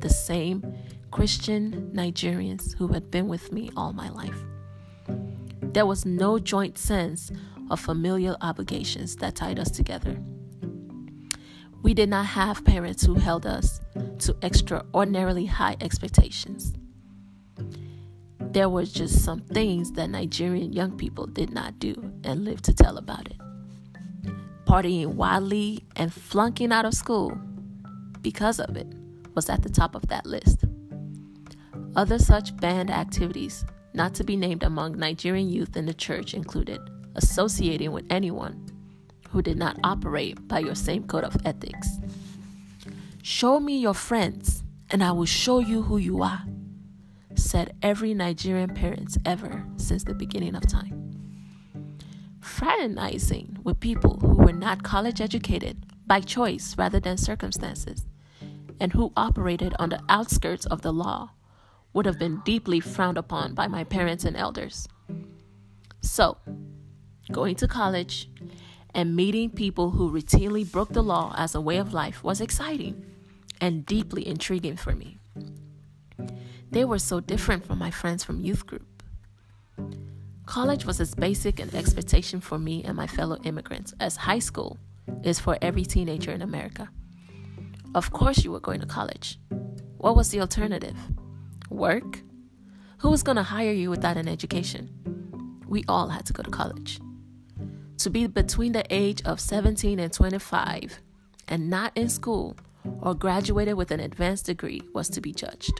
the 0.00 0.08
same 0.08 0.76
Christian 1.10 1.90
Nigerians 1.94 2.76
who 2.76 2.88
had 2.88 3.10
been 3.10 3.28
with 3.28 3.52
me 3.52 3.70
all 3.76 3.92
my 3.92 4.08
life. 4.10 4.38
There 5.60 5.86
was 5.86 6.04
no 6.04 6.38
joint 6.38 6.78
sense 6.78 7.30
of 7.70 7.80
familial 7.80 8.36
obligations 8.40 9.16
that 9.16 9.34
tied 9.34 9.58
us 9.58 9.70
together. 9.70 10.20
We 11.82 11.94
did 11.94 12.08
not 12.08 12.26
have 12.26 12.64
parents 12.64 13.04
who 13.04 13.14
held 13.14 13.44
us 13.44 13.80
to 14.20 14.36
extraordinarily 14.42 15.46
high 15.46 15.76
expectations. 15.80 16.74
There 18.52 18.68
were 18.68 18.84
just 18.84 19.24
some 19.24 19.40
things 19.40 19.92
that 19.92 20.10
Nigerian 20.10 20.74
young 20.74 20.98
people 20.98 21.24
did 21.26 21.54
not 21.54 21.78
do 21.78 21.94
and 22.22 22.44
live 22.44 22.60
to 22.62 22.74
tell 22.74 22.98
about 22.98 23.26
it. 23.28 23.38
Partying 24.66 25.14
wildly 25.14 25.86
and 25.96 26.12
flunking 26.12 26.70
out 26.70 26.84
of 26.84 26.92
school 26.92 27.32
because 28.20 28.60
of 28.60 28.76
it 28.76 28.86
was 29.34 29.48
at 29.48 29.62
the 29.62 29.70
top 29.70 29.94
of 29.94 30.06
that 30.08 30.26
list. 30.26 30.66
Other 31.96 32.18
such 32.18 32.54
banned 32.58 32.90
activities, 32.90 33.64
not 33.94 34.12
to 34.16 34.24
be 34.24 34.36
named 34.36 34.64
among 34.64 34.98
Nigerian 34.98 35.48
youth 35.48 35.74
in 35.74 35.86
the 35.86 35.94
church, 35.94 36.34
included 36.34 36.78
associating 37.14 37.92
with 37.92 38.04
anyone 38.10 38.66
who 39.30 39.40
did 39.40 39.56
not 39.56 39.78
operate 39.82 40.46
by 40.46 40.58
your 40.58 40.74
same 40.74 41.04
code 41.04 41.24
of 41.24 41.38
ethics. 41.46 41.88
Show 43.22 43.60
me 43.60 43.78
your 43.78 43.94
friends, 43.94 44.62
and 44.90 45.02
I 45.02 45.12
will 45.12 45.24
show 45.24 45.60
you 45.60 45.80
who 45.80 45.96
you 45.96 46.22
are 46.22 46.42
said 47.52 47.76
every 47.82 48.14
Nigerian 48.14 48.72
parents 48.72 49.18
ever 49.26 49.62
since 49.76 50.04
the 50.04 50.14
beginning 50.14 50.54
of 50.54 50.66
time. 50.66 51.20
Fraternizing 52.40 53.58
with 53.62 53.78
people 53.78 54.18
who 54.20 54.36
were 54.36 54.54
not 54.54 54.82
college 54.82 55.20
educated 55.20 55.84
by 56.06 56.20
choice 56.20 56.74
rather 56.78 56.98
than 56.98 57.18
circumstances, 57.18 58.06
and 58.80 58.94
who 58.94 59.12
operated 59.18 59.74
on 59.78 59.90
the 59.90 60.00
outskirts 60.08 60.64
of 60.64 60.80
the 60.80 60.94
law, 60.94 61.32
would 61.92 62.06
have 62.06 62.18
been 62.18 62.40
deeply 62.46 62.80
frowned 62.80 63.18
upon 63.18 63.52
by 63.52 63.68
my 63.68 63.84
parents 63.84 64.24
and 64.24 64.34
elders. 64.34 64.88
So, 66.00 66.38
going 67.30 67.56
to 67.56 67.68
college 67.68 68.30
and 68.94 69.14
meeting 69.14 69.50
people 69.50 69.90
who 69.90 70.10
routinely 70.10 70.64
broke 70.72 70.94
the 70.94 71.02
law 71.02 71.34
as 71.36 71.54
a 71.54 71.60
way 71.60 71.76
of 71.76 71.92
life 71.92 72.24
was 72.24 72.40
exciting 72.40 73.04
and 73.60 73.84
deeply 73.84 74.26
intriguing 74.26 74.78
for 74.78 74.94
me. 74.94 75.18
They 76.72 76.86
were 76.86 76.98
so 76.98 77.20
different 77.20 77.66
from 77.66 77.78
my 77.78 77.90
friends 77.90 78.24
from 78.24 78.40
youth 78.40 78.66
group. 78.66 79.02
College 80.46 80.86
was 80.86 81.00
as 81.00 81.14
basic 81.14 81.60
an 81.60 81.74
expectation 81.76 82.40
for 82.40 82.58
me 82.58 82.82
and 82.82 82.96
my 82.96 83.06
fellow 83.06 83.36
immigrants 83.44 83.92
as 84.00 84.16
high 84.16 84.38
school 84.38 84.78
is 85.22 85.38
for 85.38 85.58
every 85.60 85.84
teenager 85.84 86.32
in 86.32 86.40
America. 86.40 86.88
Of 87.94 88.10
course, 88.10 88.42
you 88.42 88.52
were 88.52 88.60
going 88.60 88.80
to 88.80 88.86
college. 88.86 89.38
What 89.98 90.16
was 90.16 90.30
the 90.30 90.40
alternative? 90.40 90.96
Work? 91.68 92.20
Who 92.98 93.10
was 93.10 93.22
going 93.22 93.36
to 93.36 93.42
hire 93.42 93.72
you 93.72 93.90
without 93.90 94.16
an 94.16 94.26
education? 94.26 95.60
We 95.68 95.84
all 95.88 96.08
had 96.08 96.24
to 96.26 96.32
go 96.32 96.42
to 96.42 96.50
college. 96.50 97.00
To 97.98 98.08
be 98.08 98.26
between 98.28 98.72
the 98.72 98.86
age 98.88 99.20
of 99.26 99.40
17 99.40 99.98
and 99.98 100.10
25 100.10 101.00
and 101.48 101.68
not 101.68 101.92
in 101.94 102.08
school 102.08 102.56
or 103.02 103.14
graduated 103.14 103.74
with 103.74 103.90
an 103.90 104.00
advanced 104.00 104.46
degree 104.46 104.80
was 104.94 105.10
to 105.10 105.20
be 105.20 105.34
judged. 105.34 105.74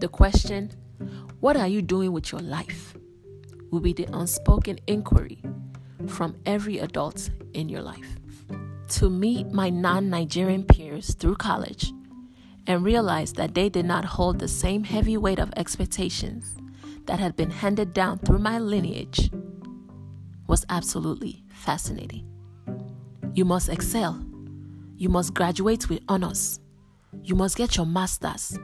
The 0.00 0.08
question, 0.08 0.70
What 1.40 1.56
are 1.56 1.66
you 1.66 1.82
doing 1.82 2.12
with 2.12 2.30
your 2.30 2.40
life? 2.40 2.96
will 3.70 3.80
be 3.80 3.92
the 3.92 4.08
unspoken 4.12 4.78
inquiry 4.86 5.42
from 6.06 6.36
every 6.46 6.78
adult 6.78 7.28
in 7.52 7.68
your 7.68 7.82
life. 7.82 8.16
To 9.00 9.10
meet 9.10 9.52
my 9.52 9.68
non 9.70 10.08
Nigerian 10.08 10.64
peers 10.64 11.14
through 11.14 11.36
college 11.36 11.92
and 12.66 12.84
realize 12.84 13.32
that 13.34 13.54
they 13.54 13.68
did 13.68 13.84
not 13.84 14.04
hold 14.04 14.38
the 14.38 14.48
same 14.48 14.84
heavy 14.84 15.16
weight 15.16 15.38
of 15.38 15.52
expectations 15.56 16.56
that 17.06 17.18
had 17.18 17.36
been 17.36 17.50
handed 17.50 17.92
down 17.92 18.18
through 18.18 18.38
my 18.38 18.58
lineage 18.58 19.30
was 20.46 20.64
absolutely 20.70 21.44
fascinating. 21.52 22.26
You 23.34 23.44
must 23.44 23.68
excel. 23.68 24.24
You 24.96 25.08
must 25.08 25.34
graduate 25.34 25.88
with 25.88 26.00
honors. 26.08 26.60
You 27.22 27.34
must 27.34 27.56
get 27.56 27.76
your 27.76 27.86
master's 27.86 28.58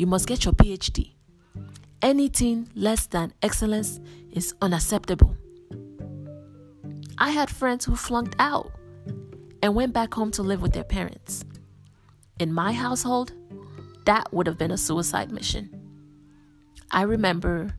you 0.00 0.06
must 0.06 0.26
get 0.26 0.46
your 0.46 0.54
PhD. 0.54 1.12
Anything 2.00 2.70
less 2.74 3.04
than 3.04 3.34
excellence 3.42 4.00
is 4.32 4.54
unacceptable. 4.62 5.36
I 7.18 7.28
had 7.28 7.50
friends 7.50 7.84
who 7.84 7.94
flunked 7.94 8.34
out 8.38 8.72
and 9.62 9.74
went 9.74 9.92
back 9.92 10.14
home 10.14 10.30
to 10.30 10.42
live 10.42 10.62
with 10.62 10.72
their 10.72 10.84
parents. 10.84 11.44
In 12.38 12.50
my 12.50 12.72
household, 12.72 13.34
that 14.06 14.32
would 14.32 14.46
have 14.46 14.56
been 14.56 14.70
a 14.70 14.78
suicide 14.78 15.30
mission. 15.30 15.68
I 16.90 17.02
remember 17.02 17.74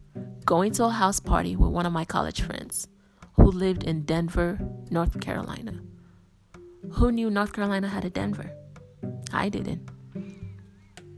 going 0.46 0.74
to 0.74 0.86
a 0.86 0.90
house 0.92 1.20
party 1.20 1.56
with 1.56 1.72
one 1.72 1.88
of 1.88 1.92
my 1.92 2.06
college 2.06 2.42
friends 2.42 2.88
who 3.34 3.50
lived 3.50 3.84
in 3.84 4.04
Denver, 4.04 4.60
North 4.92 5.20
Carolina. 5.22 5.82
Who 6.92 7.12
knew 7.12 7.32
North 7.32 7.54
Carolina 7.54 7.88
had 7.88 8.06
a 8.06 8.12
Denver? 8.12 8.51
I 9.34 9.50
didn't. 9.50 9.90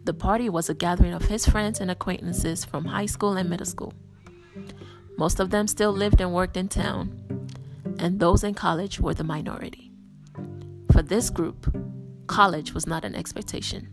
The 0.05 0.13
party 0.13 0.49
was 0.49 0.69
a 0.69 0.73
gathering 0.73 1.13
of 1.13 1.25
his 1.25 1.45
friends 1.45 1.79
and 1.79 1.89
acquaintances 1.89 2.65
from 2.65 2.85
high 2.85 3.05
school 3.05 3.37
and 3.37 3.49
middle 3.49 3.65
school. 3.65 3.93
Most 5.17 5.39
of 5.39 5.49
them 5.49 5.65
still 5.67 5.93
lived 5.93 6.19
and 6.19 6.33
worked 6.33 6.57
in 6.57 6.67
town, 6.67 7.47
and 7.99 8.19
those 8.19 8.43
in 8.43 8.53
college 8.53 8.99
were 8.99 9.13
the 9.13 9.23
minority. 9.23 9.91
For 10.91 11.01
this 11.01 11.29
group, 11.29 11.73
college 12.27 12.73
was 12.73 12.85
not 12.85 13.05
an 13.05 13.15
expectation. 13.15 13.87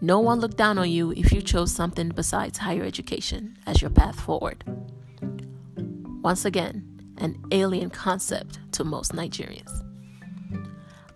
No 0.00 0.20
one 0.20 0.38
looked 0.38 0.56
down 0.56 0.78
on 0.78 0.90
you 0.90 1.10
if 1.12 1.32
you 1.32 1.42
chose 1.42 1.72
something 1.72 2.10
besides 2.10 2.58
higher 2.58 2.84
education 2.84 3.56
as 3.66 3.82
your 3.82 3.90
path 3.90 4.20
forward. 4.20 4.62
Once 6.22 6.44
again, 6.44 7.14
an 7.18 7.36
alien 7.50 7.90
concept 7.90 8.60
to 8.72 8.84
most 8.84 9.12
Nigerians. 9.12 9.82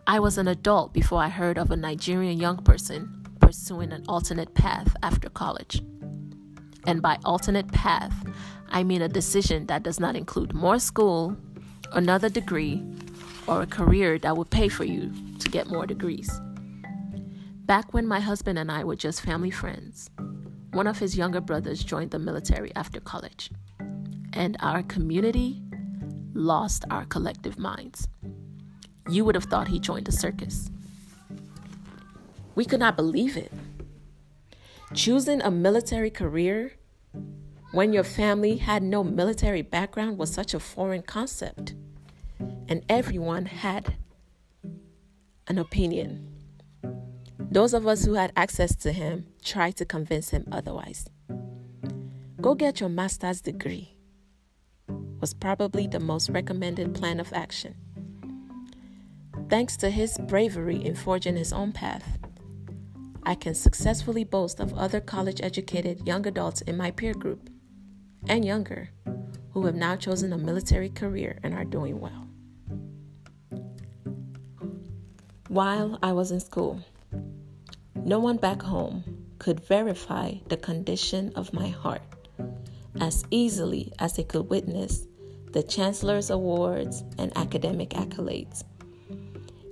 I 0.08 0.20
was 0.20 0.38
an 0.38 0.48
adult 0.48 0.92
before 0.92 1.20
I 1.20 1.28
heard 1.28 1.58
of 1.58 1.70
a 1.70 1.76
Nigerian 1.76 2.38
young 2.38 2.58
person 2.58 3.15
pursuing 3.46 3.92
an 3.92 4.02
alternate 4.08 4.52
path 4.54 4.96
after 5.04 5.28
college. 5.30 5.80
And 6.84 7.00
by 7.00 7.16
alternate 7.24 7.70
path, 7.70 8.12
I 8.70 8.82
mean 8.82 9.02
a 9.02 9.08
decision 9.08 9.66
that 9.66 9.84
does 9.84 10.00
not 10.00 10.16
include 10.16 10.52
more 10.52 10.80
school, 10.80 11.36
another 11.92 12.28
degree, 12.28 12.84
or 13.46 13.62
a 13.62 13.66
career 13.66 14.18
that 14.18 14.36
would 14.36 14.50
pay 14.50 14.66
for 14.68 14.82
you 14.82 15.12
to 15.38 15.48
get 15.48 15.68
more 15.68 15.86
degrees. 15.86 16.28
Back 17.66 17.94
when 17.94 18.04
my 18.04 18.18
husband 18.18 18.58
and 18.58 18.68
I 18.68 18.82
were 18.82 18.96
just 18.96 19.20
family 19.20 19.52
friends, 19.52 20.10
one 20.72 20.88
of 20.88 20.98
his 20.98 21.16
younger 21.16 21.40
brothers 21.40 21.84
joined 21.84 22.10
the 22.10 22.18
military 22.18 22.74
after 22.74 22.98
college, 22.98 23.52
and 24.32 24.56
our 24.58 24.82
community 24.82 25.62
lost 26.34 26.84
our 26.90 27.04
collective 27.04 27.60
minds. 27.60 28.08
You 29.08 29.24
would 29.24 29.36
have 29.36 29.44
thought 29.44 29.68
he 29.68 29.78
joined 29.78 30.08
a 30.08 30.12
circus. 30.12 30.68
We 32.56 32.64
could 32.64 32.80
not 32.80 32.96
believe 32.96 33.36
it. 33.36 33.52
Choosing 34.94 35.40
a 35.42 35.50
military 35.50 36.10
career 36.10 36.72
when 37.70 37.92
your 37.92 38.02
family 38.02 38.56
had 38.56 38.82
no 38.82 39.04
military 39.04 39.62
background 39.62 40.18
was 40.18 40.32
such 40.32 40.54
a 40.54 40.58
foreign 40.58 41.02
concept, 41.02 41.74
and 42.68 42.82
everyone 42.88 43.46
had 43.46 43.94
an 45.46 45.58
opinion. 45.58 46.26
Those 47.38 47.74
of 47.74 47.86
us 47.86 48.04
who 48.04 48.14
had 48.14 48.32
access 48.34 48.74
to 48.76 48.90
him 48.90 49.26
tried 49.44 49.76
to 49.76 49.84
convince 49.84 50.30
him 50.30 50.48
otherwise. 50.50 51.08
Go 52.40 52.54
get 52.54 52.80
your 52.80 52.88
master's 52.88 53.40
degree 53.40 53.96
was 55.20 55.34
probably 55.34 55.86
the 55.86 56.00
most 56.00 56.28
recommended 56.30 56.94
plan 56.94 57.20
of 57.20 57.32
action. 57.32 57.74
Thanks 59.48 59.76
to 59.78 59.90
his 59.90 60.18
bravery 60.18 60.84
in 60.84 60.94
forging 60.94 61.36
his 61.36 61.52
own 61.52 61.72
path, 61.72 62.18
I 63.28 63.34
can 63.34 63.56
successfully 63.56 64.22
boast 64.22 64.60
of 64.60 64.72
other 64.74 65.00
college 65.00 65.40
educated 65.42 66.06
young 66.06 66.28
adults 66.28 66.60
in 66.60 66.76
my 66.76 66.92
peer 66.92 67.12
group 67.12 67.50
and 68.28 68.44
younger 68.44 68.90
who 69.50 69.66
have 69.66 69.74
now 69.74 69.96
chosen 69.96 70.32
a 70.32 70.38
military 70.38 70.88
career 70.88 71.40
and 71.42 71.52
are 71.52 71.64
doing 71.64 71.98
well. 71.98 72.28
While 75.48 75.98
I 76.04 76.12
was 76.12 76.30
in 76.30 76.38
school, 76.38 76.80
no 77.96 78.20
one 78.20 78.36
back 78.36 78.62
home 78.62 79.02
could 79.40 79.58
verify 79.58 80.34
the 80.46 80.56
condition 80.56 81.32
of 81.34 81.52
my 81.52 81.66
heart 81.66 82.02
as 83.00 83.24
easily 83.32 83.92
as 83.98 84.14
they 84.14 84.22
could 84.22 84.48
witness 84.48 85.04
the 85.50 85.64
Chancellor's 85.64 86.30
awards 86.30 87.02
and 87.18 87.36
academic 87.36 87.90
accolades. 87.90 88.62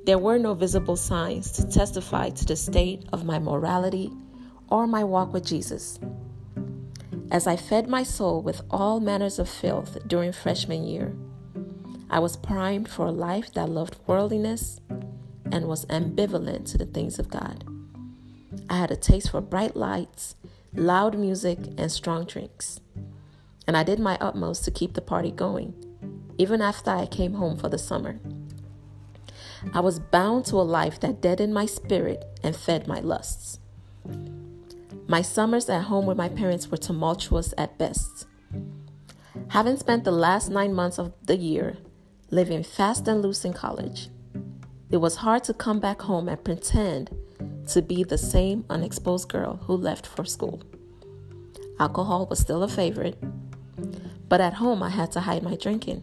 There 0.04 0.18
were 0.18 0.38
no 0.38 0.52
visible 0.52 0.96
signs 0.96 1.50
to 1.52 1.66
testify 1.66 2.28
to 2.28 2.44
the 2.44 2.56
state 2.56 3.06
of 3.12 3.24
my 3.24 3.38
morality 3.38 4.12
or 4.68 4.86
my 4.86 5.02
walk 5.02 5.32
with 5.32 5.46
Jesus. 5.46 5.98
As 7.30 7.46
I 7.46 7.56
fed 7.56 7.88
my 7.88 8.02
soul 8.02 8.42
with 8.42 8.60
all 8.70 9.00
manners 9.00 9.38
of 9.38 9.48
filth 9.48 9.96
during 10.06 10.32
freshman 10.32 10.84
year, 10.84 11.16
I 12.10 12.18
was 12.18 12.36
primed 12.36 12.86
for 12.86 13.06
a 13.06 13.12
life 13.12 13.54
that 13.54 13.70
loved 13.70 13.96
worldliness 14.06 14.78
and 15.50 15.66
was 15.68 15.86
ambivalent 15.86 16.70
to 16.72 16.78
the 16.78 16.84
things 16.84 17.18
of 17.18 17.30
God. 17.30 17.64
I 18.68 18.76
had 18.76 18.90
a 18.90 18.96
taste 18.96 19.30
for 19.30 19.40
bright 19.40 19.74
lights, 19.74 20.36
loud 20.74 21.18
music, 21.18 21.58
and 21.78 21.90
strong 21.90 22.26
drinks. 22.26 22.78
And 23.66 23.74
I 23.74 23.82
did 23.82 23.98
my 23.98 24.18
utmost 24.20 24.64
to 24.64 24.70
keep 24.70 24.92
the 24.92 25.00
party 25.00 25.30
going, 25.30 25.74
even 26.36 26.60
after 26.60 26.90
I 26.90 27.06
came 27.06 27.34
home 27.34 27.56
for 27.56 27.70
the 27.70 27.78
summer. 27.78 28.20
I 29.72 29.80
was 29.80 29.98
bound 29.98 30.44
to 30.46 30.56
a 30.56 30.62
life 30.62 31.00
that 31.00 31.20
deadened 31.20 31.54
my 31.54 31.66
spirit 31.66 32.24
and 32.42 32.54
fed 32.54 32.86
my 32.86 33.00
lusts. 33.00 33.58
My 35.06 35.22
summers 35.22 35.68
at 35.68 35.84
home 35.84 36.06
with 36.06 36.16
my 36.16 36.28
parents 36.28 36.68
were 36.68 36.76
tumultuous 36.76 37.52
at 37.58 37.78
best. 37.78 38.26
Having 39.48 39.76
spent 39.76 40.04
the 40.04 40.10
last 40.10 40.50
nine 40.50 40.74
months 40.74 40.98
of 40.98 41.12
the 41.22 41.36
year 41.36 41.76
living 42.30 42.62
fast 42.62 43.06
and 43.08 43.22
loose 43.22 43.44
in 43.44 43.52
college, 43.52 44.08
it 44.90 44.98
was 44.98 45.16
hard 45.16 45.44
to 45.44 45.54
come 45.54 45.80
back 45.80 46.02
home 46.02 46.28
and 46.28 46.42
pretend 46.42 47.10
to 47.68 47.82
be 47.82 48.04
the 48.04 48.18
same 48.18 48.64
unexposed 48.70 49.28
girl 49.28 49.56
who 49.64 49.76
left 49.76 50.06
for 50.06 50.24
school. 50.24 50.62
Alcohol 51.80 52.26
was 52.26 52.38
still 52.38 52.62
a 52.62 52.68
favorite, 52.68 53.18
but 54.28 54.40
at 54.40 54.54
home 54.54 54.82
I 54.82 54.90
had 54.90 55.10
to 55.12 55.20
hide 55.20 55.42
my 55.42 55.56
drinking. 55.56 56.02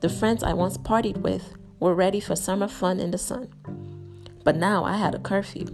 The 0.00 0.08
friends 0.08 0.42
I 0.42 0.52
once 0.52 0.76
partied 0.76 1.18
with 1.18 1.54
were 1.80 1.94
ready 1.94 2.20
for 2.20 2.36
summer 2.36 2.68
fun 2.68 3.00
in 3.00 3.10
the 3.10 3.18
sun, 3.18 3.48
but 4.44 4.56
now 4.56 4.84
I 4.84 4.96
had 4.96 5.14
a 5.14 5.18
curfew. 5.18 5.66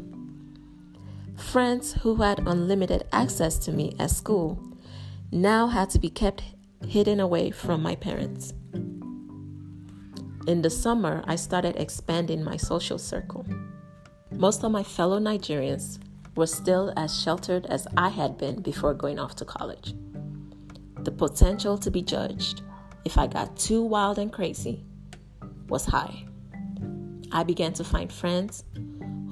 Friends 1.37 1.94
who 1.94 2.16
had 2.16 2.47
unlimited 2.47 3.04
access 3.12 3.59
to 3.61 3.73
me 3.73 3.94
at 3.99 4.11
school 4.11 4.59
now 5.30 5.68
had 5.68 5.90
to 5.90 5.99
be 5.99 6.11
kept 6.11 6.42
hidden 6.87 7.21
away 7.21 7.50
from 7.50 7.82
my 7.82 7.94
parents. 7.94 8.52
In 10.47 10.62
the 10.62 10.71
summer, 10.71 11.23
I 11.26 11.37
started 11.37 11.76
expanding 11.76 12.42
my 12.42 12.56
social 12.56 12.99
circle. 12.99 13.47
Most 14.32 14.64
of 14.64 14.73
my 14.73 14.82
fellow 14.82 15.21
Nigerians 15.21 15.99
were 16.37 16.47
still 16.47 16.92
as 16.97 17.21
sheltered 17.21 17.66
as 17.66 17.87
I 17.97 18.09
had 18.09 18.38
been 18.38 18.61
before 18.61 18.94
going 18.94 19.18
off 19.18 19.37
to 19.37 19.44
college. 19.44 19.94
The 21.00 21.12
potential 21.12 21.78
to 21.78 21.90
be 21.90 22.02
judged 22.02 22.62
if 23.04 23.18
I 23.18 23.26
got 23.26 23.56
too 23.56 23.82
wild 23.82 24.18
and 24.18 24.32
crazy 24.32 24.85
was 25.72 25.86
high. 25.86 26.24
I 27.32 27.42
began 27.44 27.72
to 27.72 27.82
find 27.82 28.12
friends 28.12 28.62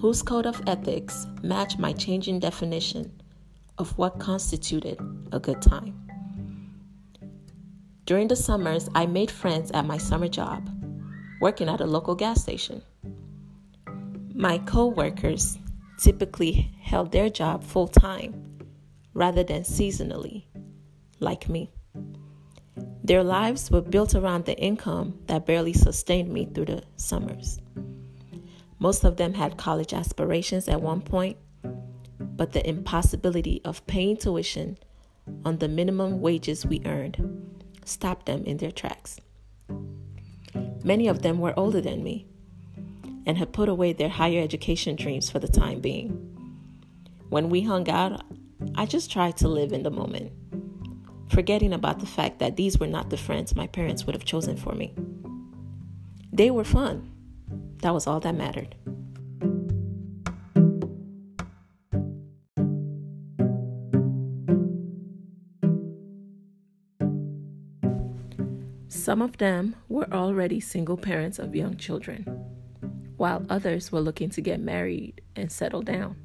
whose 0.00 0.22
code 0.22 0.46
of 0.46 0.62
ethics 0.66 1.26
matched 1.42 1.78
my 1.78 1.92
changing 1.92 2.40
definition 2.40 3.20
of 3.76 3.96
what 3.98 4.18
constituted 4.18 4.98
a 5.32 5.38
good 5.38 5.60
time. 5.60 5.94
During 8.06 8.28
the 8.28 8.36
summers, 8.36 8.88
I 8.94 9.04
made 9.04 9.30
friends 9.30 9.70
at 9.72 9.84
my 9.84 9.98
summer 9.98 10.28
job, 10.28 10.68
working 11.42 11.68
at 11.68 11.82
a 11.82 11.86
local 11.86 12.14
gas 12.14 12.40
station. 12.40 12.80
My 14.34 14.56
co 14.58 14.86
workers 14.86 15.58
typically 15.98 16.72
held 16.80 17.12
their 17.12 17.28
job 17.28 17.62
full 17.62 17.86
time 17.86 18.32
rather 19.12 19.44
than 19.44 19.62
seasonally, 19.62 20.44
like 21.20 21.50
me. 21.50 21.70
Their 23.02 23.24
lives 23.24 23.70
were 23.70 23.80
built 23.80 24.14
around 24.14 24.44
the 24.44 24.58
income 24.58 25.18
that 25.26 25.46
barely 25.46 25.72
sustained 25.72 26.32
me 26.32 26.46
through 26.46 26.66
the 26.66 26.82
summers. 26.96 27.58
Most 28.78 29.04
of 29.04 29.16
them 29.16 29.34
had 29.34 29.56
college 29.56 29.92
aspirations 29.92 30.68
at 30.68 30.80
one 30.80 31.02
point, 31.02 31.36
but 32.20 32.52
the 32.52 32.66
impossibility 32.66 33.60
of 33.64 33.86
paying 33.86 34.16
tuition 34.16 34.78
on 35.44 35.58
the 35.58 35.68
minimum 35.68 36.20
wages 36.20 36.64
we 36.64 36.82
earned 36.84 37.18
stopped 37.84 38.26
them 38.26 38.44
in 38.44 38.58
their 38.58 38.70
tracks. 38.70 39.18
Many 40.82 41.08
of 41.08 41.22
them 41.22 41.38
were 41.38 41.58
older 41.58 41.80
than 41.80 42.02
me 42.02 42.26
and 43.26 43.36
had 43.36 43.52
put 43.52 43.68
away 43.68 43.92
their 43.92 44.08
higher 44.08 44.40
education 44.40 44.96
dreams 44.96 45.30
for 45.30 45.38
the 45.38 45.48
time 45.48 45.80
being. 45.80 46.10
When 47.28 47.50
we 47.50 47.62
hung 47.62 47.88
out, 47.90 48.22
I 48.74 48.86
just 48.86 49.10
tried 49.10 49.36
to 49.38 49.48
live 49.48 49.72
in 49.72 49.82
the 49.82 49.90
moment 49.90 50.32
forgetting 51.30 51.72
about 51.72 52.00
the 52.00 52.06
fact 52.06 52.40
that 52.40 52.56
these 52.56 52.78
were 52.78 52.86
not 52.86 53.08
the 53.08 53.16
friends 53.16 53.54
my 53.54 53.66
parents 53.68 54.04
would 54.04 54.14
have 54.14 54.24
chosen 54.24 54.56
for 54.56 54.74
me. 54.74 54.92
They 56.32 56.50
were 56.50 56.64
fun. 56.64 57.10
That 57.82 57.94
was 57.94 58.06
all 58.06 58.20
that 58.20 58.34
mattered. 58.34 58.74
Some 68.88 69.22
of 69.22 69.38
them 69.38 69.76
were 69.88 70.12
already 70.12 70.60
single 70.60 70.96
parents 70.96 71.38
of 71.38 71.54
young 71.54 71.76
children, 71.76 72.24
while 73.16 73.46
others 73.48 73.90
were 73.90 74.00
looking 74.00 74.30
to 74.30 74.40
get 74.40 74.60
married 74.60 75.20
and 75.36 75.50
settle 75.50 75.82
down. 75.82 76.16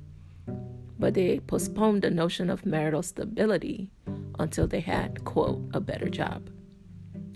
But 1.00 1.14
they 1.14 1.40
postponed 1.40 2.02
the 2.02 2.12
notion 2.12 2.50
of 2.50 2.66
marital 2.66 3.02
stability 3.02 3.92
until 4.40 4.68
they 4.68 4.80
had, 4.80 5.24
quote, 5.26 5.62
a 5.74 5.80
better 5.80 6.10
job. 6.10 6.50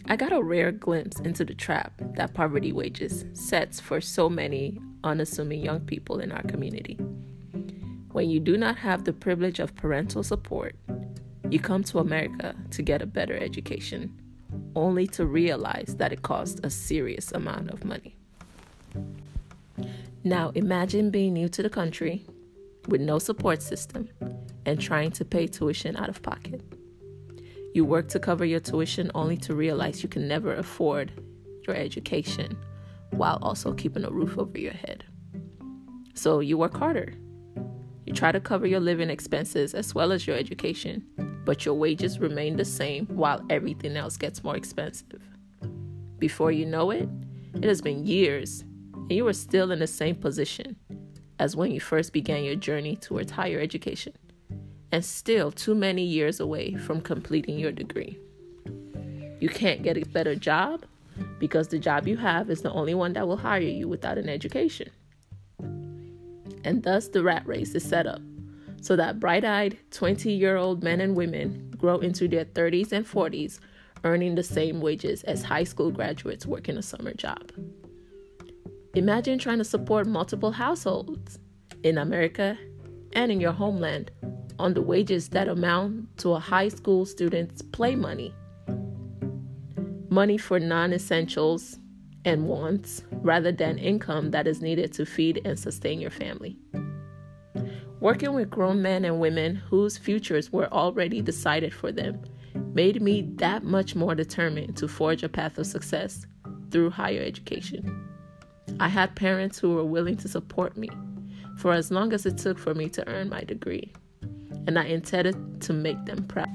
I 0.07 0.15
got 0.15 0.31
a 0.31 0.41
rare 0.41 0.71
glimpse 0.71 1.19
into 1.19 1.45
the 1.45 1.53
trap 1.53 1.93
that 2.15 2.33
poverty 2.33 2.71
wages 2.71 3.25
sets 3.33 3.79
for 3.79 4.01
so 4.01 4.29
many 4.29 4.79
unassuming 5.03 5.63
young 5.63 5.81
people 5.81 6.19
in 6.19 6.31
our 6.31 6.43
community. 6.43 6.95
When 8.11 8.29
you 8.29 8.39
do 8.39 8.57
not 8.57 8.77
have 8.77 9.03
the 9.03 9.13
privilege 9.13 9.59
of 9.59 9.75
parental 9.75 10.23
support, 10.23 10.75
you 11.49 11.59
come 11.59 11.83
to 11.85 11.99
America 11.99 12.55
to 12.71 12.81
get 12.81 13.01
a 13.01 13.05
better 13.05 13.37
education, 13.37 14.19
only 14.75 15.07
to 15.07 15.25
realize 15.25 15.95
that 15.97 16.11
it 16.11 16.21
costs 16.21 16.59
a 16.63 16.69
serious 16.69 17.31
amount 17.31 17.69
of 17.69 17.85
money. 17.85 18.15
Now, 20.23 20.51
imagine 20.55 21.11
being 21.11 21.33
new 21.33 21.49
to 21.49 21.63
the 21.63 21.69
country 21.69 22.25
with 22.87 23.01
no 23.01 23.19
support 23.19 23.61
system 23.61 24.09
and 24.65 24.79
trying 24.79 25.11
to 25.11 25.25
pay 25.25 25.47
tuition 25.47 25.95
out 25.95 26.09
of 26.09 26.21
pocket. 26.21 26.61
You 27.73 27.85
work 27.85 28.07
to 28.09 28.19
cover 28.19 28.45
your 28.45 28.59
tuition 28.59 29.11
only 29.13 29.37
to 29.37 29.53
realize 29.53 30.01
you 30.01 30.09
can 30.09 30.27
never 30.27 30.55
afford 30.55 31.11
your 31.67 31.75
education 31.75 32.57
while 33.11 33.37
also 33.41 33.73
keeping 33.73 34.03
a 34.03 34.09
roof 34.09 34.37
over 34.37 34.57
your 34.57 34.73
head. 34.73 35.05
So 36.15 36.39
you 36.39 36.57
work 36.57 36.75
harder. 36.75 37.13
You 38.05 38.13
try 38.13 38.31
to 38.31 38.39
cover 38.39 38.65
your 38.65 38.79
living 38.79 39.11
expenses 39.11 39.75
as 39.75 39.93
well 39.93 40.11
as 40.11 40.25
your 40.25 40.35
education, 40.35 41.05
but 41.45 41.63
your 41.63 41.75
wages 41.75 42.19
remain 42.19 42.55
the 42.55 42.65
same 42.65 43.05
while 43.05 43.45
everything 43.51 43.95
else 43.95 44.17
gets 44.17 44.43
more 44.43 44.57
expensive. 44.57 45.21
Before 46.17 46.51
you 46.51 46.65
know 46.65 46.89
it, 46.89 47.07
it 47.53 47.63
has 47.65 47.81
been 47.81 48.05
years 48.05 48.61
and 48.93 49.11
you 49.11 49.27
are 49.27 49.33
still 49.33 49.71
in 49.71 49.79
the 49.79 49.87
same 49.87 50.15
position 50.15 50.75
as 51.37 51.55
when 51.55 51.71
you 51.71 51.79
first 51.79 52.13
began 52.13 52.43
your 52.43 52.55
journey 52.55 52.95
towards 52.95 53.31
higher 53.31 53.59
education 53.59 54.13
and 54.91 55.03
still 55.03 55.51
too 55.51 55.75
many 55.75 56.03
years 56.03 56.39
away 56.39 56.75
from 56.75 57.01
completing 57.01 57.59
your 57.59 57.71
degree. 57.71 58.17
You 59.39 59.49
can't 59.49 59.83
get 59.83 59.97
a 59.97 60.05
better 60.09 60.35
job 60.35 60.85
because 61.39 61.67
the 61.67 61.79
job 61.79 62.07
you 62.07 62.17
have 62.17 62.49
is 62.49 62.61
the 62.61 62.71
only 62.71 62.93
one 62.93 63.13
that 63.13 63.27
will 63.27 63.37
hire 63.37 63.61
you 63.61 63.87
without 63.87 64.17
an 64.17 64.29
education. 64.29 64.89
And 66.63 66.83
thus, 66.83 67.07
the 67.07 67.23
rat 67.23 67.47
race 67.47 67.73
is 67.75 67.83
set 67.83 68.05
up 68.05 68.21
so 68.81 68.95
that 68.95 69.19
bright 69.19 69.45
eyed 69.45 69.77
20 69.91 70.31
year 70.31 70.57
old 70.57 70.83
men 70.83 71.01
and 71.01 71.15
women 71.15 71.73
grow 71.77 71.99
into 71.99 72.27
their 72.27 72.45
30s 72.45 72.91
and 72.91 73.05
40s 73.05 73.59
earning 74.03 74.35
the 74.35 74.43
same 74.43 74.79
wages 74.79 75.23
as 75.23 75.43
high 75.43 75.63
school 75.63 75.91
graduates 75.91 76.45
working 76.45 76.77
a 76.77 76.81
summer 76.81 77.13
job. 77.13 77.51
Imagine 78.95 79.37
trying 79.37 79.57
to 79.57 79.63
support 79.63 80.07
multiple 80.07 80.51
households 80.51 81.37
in 81.83 81.97
America 81.97 82.57
and 83.13 83.31
in 83.31 83.39
your 83.39 83.51
homeland 83.51 84.11
on 84.59 84.73
the 84.73 84.81
wages 84.81 85.29
that 85.29 85.47
amount 85.47 86.17
to 86.17 86.33
a 86.33 86.39
high 86.39 86.67
school 86.67 87.05
student's 87.05 87.61
play 87.61 87.95
money. 87.95 88.35
Money 90.09 90.37
for 90.37 90.59
non 90.59 90.91
essentials 90.91 91.79
and 92.25 92.47
wants 92.47 93.03
rather 93.11 93.51
than 93.51 93.77
income 93.77 94.31
that 94.31 94.47
is 94.47 94.61
needed 94.61 94.91
to 94.93 95.05
feed 95.05 95.41
and 95.45 95.57
sustain 95.57 95.99
your 95.99 96.11
family. 96.11 96.57
Working 98.01 98.33
with 98.33 98.49
grown 98.49 98.81
men 98.81 99.05
and 99.05 99.19
women 99.19 99.55
whose 99.55 99.97
futures 99.97 100.51
were 100.51 100.71
already 100.73 101.21
decided 101.21 101.73
for 101.73 101.91
them 101.91 102.21
made 102.73 103.01
me 103.01 103.21
that 103.35 103.63
much 103.63 103.95
more 103.95 104.15
determined 104.15 104.75
to 104.77 104.87
forge 104.87 105.23
a 105.23 105.29
path 105.29 105.57
of 105.57 105.65
success 105.65 106.25
through 106.71 106.89
higher 106.89 107.21
education. 107.21 108.07
I 108.79 108.89
had 108.89 109.15
parents 109.15 109.59
who 109.59 109.73
were 109.73 109.85
willing 109.85 110.17
to 110.17 110.27
support 110.27 110.77
me 110.77 110.89
for 111.57 111.73
as 111.73 111.91
long 111.91 112.13
as 112.13 112.25
it 112.25 112.37
took 112.37 112.57
for 112.57 112.73
me 112.73 112.89
to 112.89 113.07
earn 113.07 113.29
my 113.29 113.43
degree 113.43 113.91
and 114.67 114.77
I 114.77 114.85
intended 114.85 115.61
to 115.61 115.73
make 115.73 116.05
them 116.05 116.25
proud 116.27 116.49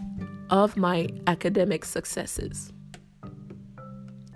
of 0.51 0.77
my 0.77 1.09
academic 1.27 1.85
successes. 1.85 2.73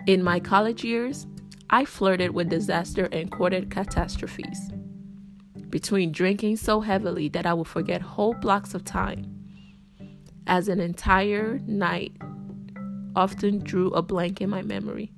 In 0.07 0.23
my 0.23 0.39
college 0.39 0.83
years, 0.83 1.27
I 1.69 1.85
flirted 1.85 2.31
with 2.31 2.49
disaster 2.49 3.07
and 3.11 3.31
courted 3.31 3.69
catastrophes. 3.69 4.71
Between 5.69 6.11
drinking 6.11 6.57
so 6.57 6.81
heavily 6.81 7.29
that 7.29 7.45
I 7.45 7.53
would 7.53 7.67
forget 7.67 8.01
whole 8.01 8.33
blocks 8.33 8.73
of 8.73 8.83
time, 8.83 9.39
as 10.47 10.67
an 10.67 10.79
entire 10.79 11.59
night 11.67 12.13
often 13.15 13.59
drew 13.59 13.91
a 13.91 14.01
blank 14.01 14.41
in 14.41 14.49
my 14.49 14.63
memory. 14.63 15.11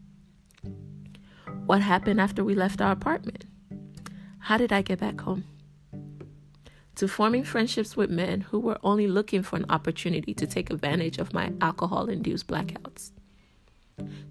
What 1.68 1.82
happened 1.82 2.20
after 2.20 2.44
we 2.44 2.54
left 2.54 2.82
our 2.82 2.92
apartment? 2.92 3.46
How 4.40 4.58
did 4.58 4.74
I 4.74 4.82
get 4.82 5.00
back 5.00 5.22
home? 5.22 5.46
To 7.02 7.08
forming 7.08 7.44
friendships 7.44 7.98
with 7.98 8.12
men 8.12 8.42
who 8.42 8.60
were 8.60 8.78
only 8.84 9.08
looking 9.08 9.42
for 9.42 9.56
an 9.56 9.66
opportunity 9.70 10.36
to 10.36 10.46
take 10.46 10.70
advantage 10.70 11.18
of 11.18 11.34
my 11.34 11.52
alcohol 11.60 12.06
induced 12.06 12.46
blackouts. 12.46 13.10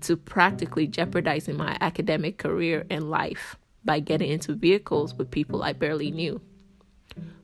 To 0.02 0.16
practically 0.16 0.86
jeopardizing 0.86 1.56
my 1.56 1.76
academic 1.80 2.38
career 2.38 2.86
and 2.88 3.10
life 3.10 3.56
by 3.84 3.98
getting 3.98 4.30
into 4.30 4.54
vehicles 4.54 5.14
with 5.14 5.32
people 5.32 5.64
I 5.64 5.72
barely 5.72 6.12
knew, 6.12 6.40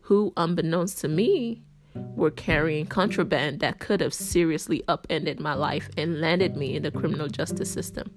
who, 0.03 0.33
unbeknownst 0.37 0.99
to 1.01 1.09
me, 1.09 1.61
were 2.15 2.31
carrying 2.31 2.87
contraband 2.87 3.59
that 3.59 3.81
could 3.81 4.01
have 4.03 4.15
seriously 4.15 4.85
upended 4.87 5.41
my 5.41 5.55
life 5.55 5.91
and 5.97 6.21
landed 6.21 6.57
me 6.57 6.77
in 6.77 6.85
the 6.85 6.93
criminal 6.93 7.27
justice 7.27 7.73
system. 7.73 8.13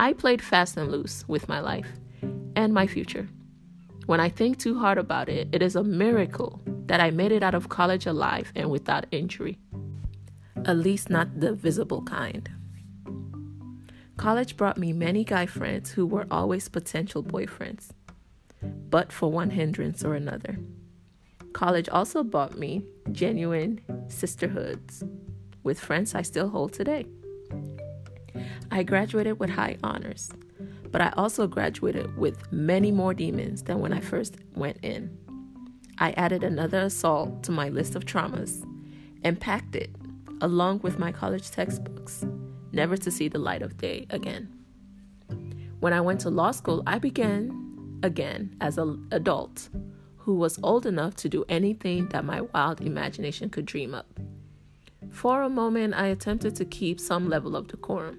I 0.00 0.14
played 0.14 0.42
fast 0.42 0.76
and 0.76 0.90
loose 0.90 1.24
with 1.28 1.48
my 1.48 1.60
life 1.60 1.86
and 2.56 2.74
my 2.74 2.88
future. 2.88 3.28
When 4.10 4.18
I 4.18 4.28
think 4.28 4.58
too 4.58 4.76
hard 4.76 4.98
about 4.98 5.28
it, 5.28 5.46
it 5.52 5.62
is 5.62 5.76
a 5.76 5.84
miracle 5.84 6.60
that 6.86 7.00
I 7.00 7.12
made 7.12 7.30
it 7.30 7.44
out 7.44 7.54
of 7.54 7.68
college 7.68 8.06
alive 8.06 8.52
and 8.56 8.68
without 8.68 9.06
injury. 9.12 9.56
At 10.64 10.78
least 10.78 11.10
not 11.10 11.38
the 11.38 11.52
visible 11.52 12.02
kind. 12.02 12.50
College 14.16 14.56
brought 14.56 14.78
me 14.78 14.92
many 14.92 15.22
guy 15.22 15.46
friends 15.46 15.92
who 15.92 16.06
were 16.06 16.26
always 16.28 16.68
potential 16.68 17.22
boyfriends, 17.22 17.90
but 18.60 19.12
for 19.12 19.30
one 19.30 19.50
hindrance 19.50 20.04
or 20.04 20.16
another. 20.16 20.58
College 21.52 21.88
also 21.88 22.24
brought 22.24 22.58
me 22.58 22.82
genuine 23.12 23.80
sisterhoods 24.08 25.04
with 25.62 25.78
friends 25.78 26.16
I 26.16 26.22
still 26.22 26.48
hold 26.48 26.72
today. 26.72 27.06
I 28.72 28.82
graduated 28.82 29.38
with 29.38 29.50
high 29.50 29.76
honors, 29.84 30.32
but 30.90 31.00
I 31.00 31.12
also 31.16 31.46
graduated 31.46 32.16
with 32.16 32.50
many 32.52 32.90
more 32.90 33.14
demons 33.14 33.62
than 33.62 33.80
when 33.80 33.92
I 33.92 34.00
first 34.00 34.36
went 34.54 34.78
in. 34.82 35.16
I 35.98 36.12
added 36.12 36.42
another 36.42 36.80
assault 36.80 37.42
to 37.44 37.52
my 37.52 37.68
list 37.68 37.94
of 37.94 38.06
traumas 38.06 38.64
and 39.22 39.40
packed 39.40 39.76
it 39.76 39.90
along 40.40 40.80
with 40.80 40.98
my 40.98 41.12
college 41.12 41.50
textbooks 41.50 42.24
never 42.72 42.96
to 42.96 43.10
see 43.10 43.28
the 43.28 43.38
light 43.38 43.62
of 43.62 43.76
day 43.76 44.06
again. 44.10 44.48
When 45.80 45.92
I 45.92 46.00
went 46.00 46.20
to 46.20 46.30
law 46.30 46.50
school, 46.52 46.82
I 46.86 46.98
began 46.98 47.98
again 48.02 48.56
as 48.60 48.78
an 48.78 49.06
adult 49.10 49.68
who 50.16 50.34
was 50.34 50.58
old 50.62 50.86
enough 50.86 51.16
to 51.16 51.28
do 51.28 51.44
anything 51.48 52.08
that 52.08 52.24
my 52.24 52.42
wild 52.42 52.80
imagination 52.80 53.50
could 53.50 53.66
dream 53.66 53.94
up. 53.94 54.20
For 55.10 55.42
a 55.42 55.48
moment, 55.48 55.94
I 55.94 56.06
attempted 56.06 56.54
to 56.56 56.64
keep 56.64 57.00
some 57.00 57.28
level 57.28 57.56
of 57.56 57.66
decorum. 57.66 58.18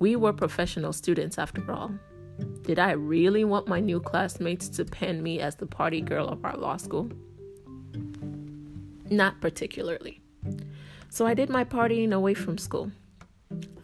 We 0.00 0.16
were 0.16 0.32
professional 0.32 0.94
students 0.94 1.36
after 1.36 1.70
all. 1.70 1.92
Did 2.62 2.78
I 2.78 2.92
really 2.92 3.44
want 3.44 3.68
my 3.68 3.80
new 3.80 4.00
classmates 4.00 4.66
to 4.70 4.86
pen 4.86 5.22
me 5.22 5.40
as 5.40 5.56
the 5.56 5.66
party 5.66 6.00
girl 6.00 6.26
of 6.26 6.42
our 6.42 6.56
law 6.56 6.78
school? 6.78 7.10
Not 9.10 9.42
particularly. 9.42 10.22
So 11.10 11.26
I 11.26 11.34
did 11.34 11.50
my 11.50 11.64
partying 11.64 12.14
away 12.14 12.32
from 12.32 12.56
school. 12.56 12.90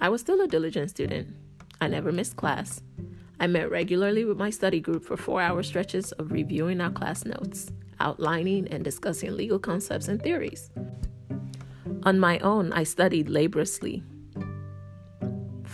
I 0.00 0.09
was 0.09 0.22
still 0.22 0.40
a 0.40 0.48
diligent 0.48 0.88
student. 0.88 1.37
I 1.83 1.88
never 1.88 2.11
missed 2.11 2.37
class. 2.37 2.81
I 3.38 3.46
met 3.46 3.70
regularly 3.70 4.24
with 4.24 4.38
my 4.38 4.48
study 4.48 4.81
group 4.81 5.05
for 5.05 5.18
four 5.18 5.42
hour 5.42 5.62
stretches 5.62 6.12
of 6.12 6.33
reviewing 6.33 6.81
our 6.81 6.90
class 6.90 7.26
notes, 7.26 7.70
outlining 8.00 8.68
and 8.68 8.83
discussing 8.83 9.37
legal 9.37 9.59
concepts 9.59 10.09
and 10.09 10.22
theories. 10.22 10.70
On 12.05 12.18
my 12.18 12.38
own, 12.38 12.72
I 12.72 12.85
studied 12.85 13.29
laboriously, 13.29 14.02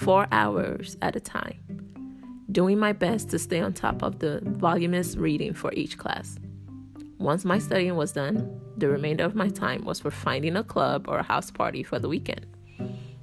four 0.03 0.27
hours 0.33 0.97
at 1.01 1.15
a 1.15 1.21
time, 1.21 1.55
doing 2.51 2.77
my 2.77 2.93
best 2.93 3.31
to 3.31 3.38
stay 3.38 3.61
on 3.61 3.73
top 3.73 4.03
of 4.03 4.19
the 4.19 4.41
voluminous 4.43 5.15
reading 5.15 5.55
for 5.55 5.73
each 5.75 5.97
class. 5.97 6.38
Once 7.19 7.45
my 7.45 7.57
studying 7.57 7.95
was 7.95 8.11
done, 8.11 8.61
the 8.77 8.88
remainder 8.88 9.23
of 9.23 9.37
my 9.37 9.49
time 9.49 9.85
was 9.85 10.01
for 10.01 10.11
finding 10.11 10.57
a 10.57 10.65
club 10.65 11.07
or 11.07 11.19
a 11.19 11.23
house 11.23 11.53
party 11.53 11.85
for 11.85 12.01
the 12.01 12.09
weekend. 12.09 12.45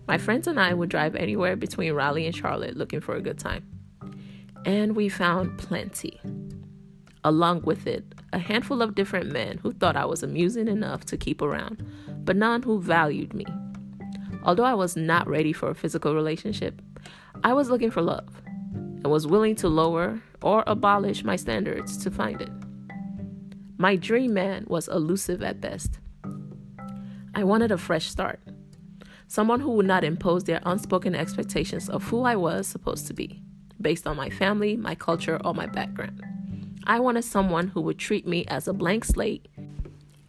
My 0.08 0.18
friends 0.18 0.48
and 0.48 0.58
I 0.58 0.74
would 0.74 0.88
drive 0.88 1.18
anywhere 1.18 1.58
between 1.58 1.92
Raleigh 1.92 2.26
and 2.26 2.36
Charlotte 2.36 2.78
looking 2.78 3.02
for 3.02 3.16
a 3.16 3.22
good 3.22 3.38
time. 3.38 3.66
And 4.66 4.96
we 4.96 5.10
found 5.10 5.58
plenty. 5.58 6.18
Along 7.26 7.62
with 7.64 7.88
it, 7.88 8.06
a 8.32 8.40
handful 8.40 8.82
of 8.82 8.96
different 8.96 9.34
men 9.34 9.58
who 9.58 9.74
thought 9.74 9.98
I 9.98 10.06
was 10.06 10.24
amusing 10.24 10.70
enough 10.70 11.04
to 11.08 11.18
keep 11.18 11.42
around, 11.42 11.86
but 12.24 12.38
none 12.38 12.64
who 12.64 12.82
valued 12.82 13.34
me. 13.34 13.46
Although 14.44 14.64
I 14.64 14.74
was 14.74 14.96
not 14.96 15.28
ready 15.28 15.54
for 15.54 15.70
a 15.70 15.76
physical 15.76 16.16
relationship, 16.16 16.82
I 17.44 17.54
was 17.54 17.70
looking 17.70 17.92
for 17.92 18.02
love 18.02 18.30
and 18.74 19.10
was 19.10 19.28
willing 19.28 19.56
to 19.58 19.70
lower 19.70 20.22
or 20.42 20.64
abolish 20.68 21.24
my 21.24 21.36
standards 21.36 21.98
to 22.04 22.12
find 22.12 22.42
it. 22.42 22.52
My 23.78 23.96
dream 23.96 24.34
man 24.34 24.66
was 24.68 24.88
elusive 24.88 25.42
at 25.42 25.62
best. 25.62 26.00
I 27.36 27.44
wanted 27.44 27.72
a 27.72 27.78
fresh 27.78 28.10
start 28.10 28.40
someone 29.30 29.60
who 29.60 29.70
would 29.70 29.86
not 29.86 30.04
impose 30.04 30.44
their 30.44 30.60
unspoken 30.66 31.14
expectations 31.16 31.88
of 31.88 32.04
who 32.06 32.24
I 32.24 32.36
was 32.36 32.66
supposed 32.66 33.06
to 33.08 33.14
be, 33.14 33.42
based 33.80 34.08
on 34.08 34.18
my 34.18 34.30
family, 34.30 34.76
my 34.76 34.96
culture, 34.96 35.40
or 35.46 35.54
my 35.54 35.68
background. 35.68 36.24
I 36.86 37.00
wanted 37.00 37.24
someone 37.24 37.68
who 37.68 37.82
would 37.82 38.00
treat 38.00 38.28
me 38.28 38.44
as 38.48 38.68
a 38.68 38.74
blank 38.74 39.06
slate 39.06 39.48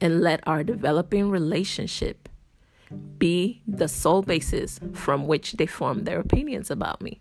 and 0.03 0.21
let 0.21 0.47
our 0.47 0.63
developing 0.63 1.31
relationship 1.31 2.29
be 3.19 3.63
the 3.67 3.89
sole 3.89 4.23
basis 4.23 4.81
from 4.93 5.27
which 5.27 5.53
they 5.53 5.67
form 5.67 6.05
their 6.05 6.21
opinions 6.21 6.71
about 6.71 7.01
me. 7.01 7.21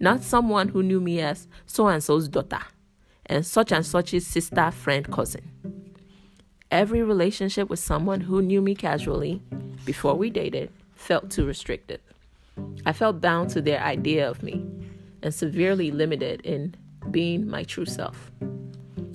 Not 0.00 0.22
someone 0.22 0.68
who 0.68 0.82
knew 0.82 1.00
me 1.00 1.20
as 1.20 1.46
so 1.66 1.88
and 1.88 2.02
so's 2.02 2.28
daughter 2.28 2.62
and 3.26 3.46
such 3.46 3.72
and 3.72 3.86
such's 3.86 4.26
sister, 4.26 4.70
friend, 4.70 5.10
cousin. 5.10 5.50
Every 6.70 7.02
relationship 7.02 7.68
with 7.68 7.78
someone 7.78 8.22
who 8.22 8.42
knew 8.42 8.60
me 8.60 8.74
casually 8.74 9.42
before 9.84 10.14
we 10.14 10.30
dated 10.30 10.70
felt 10.94 11.30
too 11.30 11.46
restricted. 11.46 12.00
I 12.84 12.92
felt 12.92 13.20
bound 13.20 13.50
to 13.50 13.62
their 13.62 13.80
idea 13.80 14.28
of 14.28 14.42
me 14.42 14.66
and 15.22 15.34
severely 15.34 15.90
limited 15.90 16.40
in 16.42 16.74
being 17.10 17.48
my 17.48 17.62
true 17.62 17.86
self. 17.86 18.30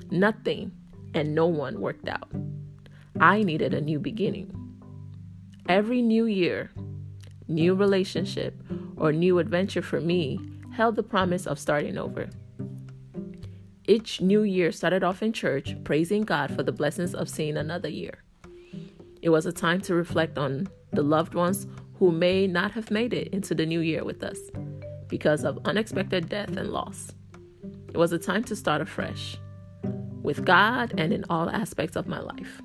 Nothing 0.09 0.71
and 1.13 1.35
no 1.35 1.47
one 1.47 1.81
worked 1.81 2.07
out. 2.07 2.29
I 3.19 3.43
needed 3.43 3.73
a 3.73 3.81
new 3.81 3.99
beginning. 3.99 4.66
Every 5.69 6.01
new 6.01 6.25
year, 6.25 6.71
new 7.49 7.75
relationship, 7.75 8.55
or 8.95 9.11
new 9.11 9.37
adventure 9.39 9.81
for 9.81 9.99
me 9.99 10.39
held 10.71 10.95
the 10.95 11.03
promise 11.03 11.45
of 11.45 11.59
starting 11.59 11.97
over. 11.97 12.29
Each 13.85 14.21
new 14.21 14.43
year 14.43 14.71
started 14.71 15.03
off 15.03 15.21
in 15.21 15.33
church, 15.33 15.75
praising 15.83 16.23
God 16.23 16.55
for 16.55 16.63
the 16.63 16.71
blessings 16.71 17.13
of 17.13 17.29
seeing 17.29 17.57
another 17.57 17.89
year. 17.89 18.23
It 19.21 19.29
was 19.29 19.45
a 19.45 19.51
time 19.51 19.81
to 19.81 19.93
reflect 19.93 20.37
on 20.37 20.67
the 20.91 21.03
loved 21.03 21.33
ones 21.33 21.67
who 21.95 22.11
may 22.11 22.47
not 22.47 22.71
have 22.71 22.89
made 22.89 23.13
it 23.13 23.27
into 23.29 23.53
the 23.53 23.65
new 23.65 23.81
year 23.81 24.05
with 24.05 24.23
us 24.23 24.39
because 25.09 25.43
of 25.43 25.59
unexpected 25.65 26.29
death 26.29 26.55
and 26.55 26.69
loss. 26.69 27.11
It 27.89 27.97
was 27.97 28.13
a 28.13 28.19
time 28.19 28.43
to 28.45 28.55
start 28.55 28.81
afresh 28.81 29.37
with 30.21 30.45
God 30.45 30.93
and 30.97 31.11
in 31.11 31.25
all 31.29 31.49
aspects 31.49 31.97
of 31.97 32.07
my 32.07 32.19
life. 32.19 32.61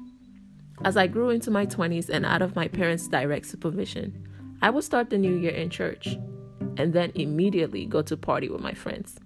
As 0.84 0.96
I 0.96 1.06
grew 1.06 1.30
into 1.30 1.52
my 1.52 1.64
20s 1.64 2.08
and 2.08 2.26
out 2.26 2.42
of 2.42 2.56
my 2.56 2.66
parents' 2.66 3.06
direct 3.06 3.46
supervision, 3.46 4.26
I 4.60 4.70
would 4.70 4.82
start 4.82 5.10
the 5.10 5.18
new 5.18 5.36
year 5.36 5.52
in 5.52 5.70
church 5.70 6.18
and 6.76 6.92
then 6.92 7.12
immediately 7.14 7.86
go 7.86 8.02
to 8.02 8.16
party 8.16 8.48
with 8.48 8.60
my 8.60 8.72
friends. 8.72 9.16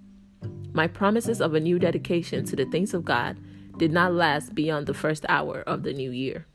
My 0.74 0.86
promises 0.86 1.40
of 1.40 1.54
a 1.54 1.60
new 1.60 1.78
dedication 1.78 2.44
to 2.44 2.56
the 2.56 2.66
things 2.66 2.92
of 2.92 3.06
God 3.06 3.38
did 3.78 3.90
not 3.90 4.12
last 4.12 4.54
beyond 4.54 4.86
the 4.86 4.92
first 4.92 5.24
hour 5.30 5.62
of 5.62 5.82
the 5.82 5.94
new 5.94 6.10
year. 6.10 6.46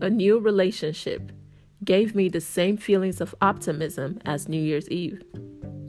A 0.00 0.08
new 0.08 0.38
relationship 0.38 1.30
gave 1.84 2.14
me 2.14 2.30
the 2.30 2.40
same 2.40 2.78
feelings 2.78 3.20
of 3.20 3.34
optimism 3.42 4.20
as 4.24 4.48
New 4.48 4.60
Year's 4.60 4.88
Eve. 4.88 5.22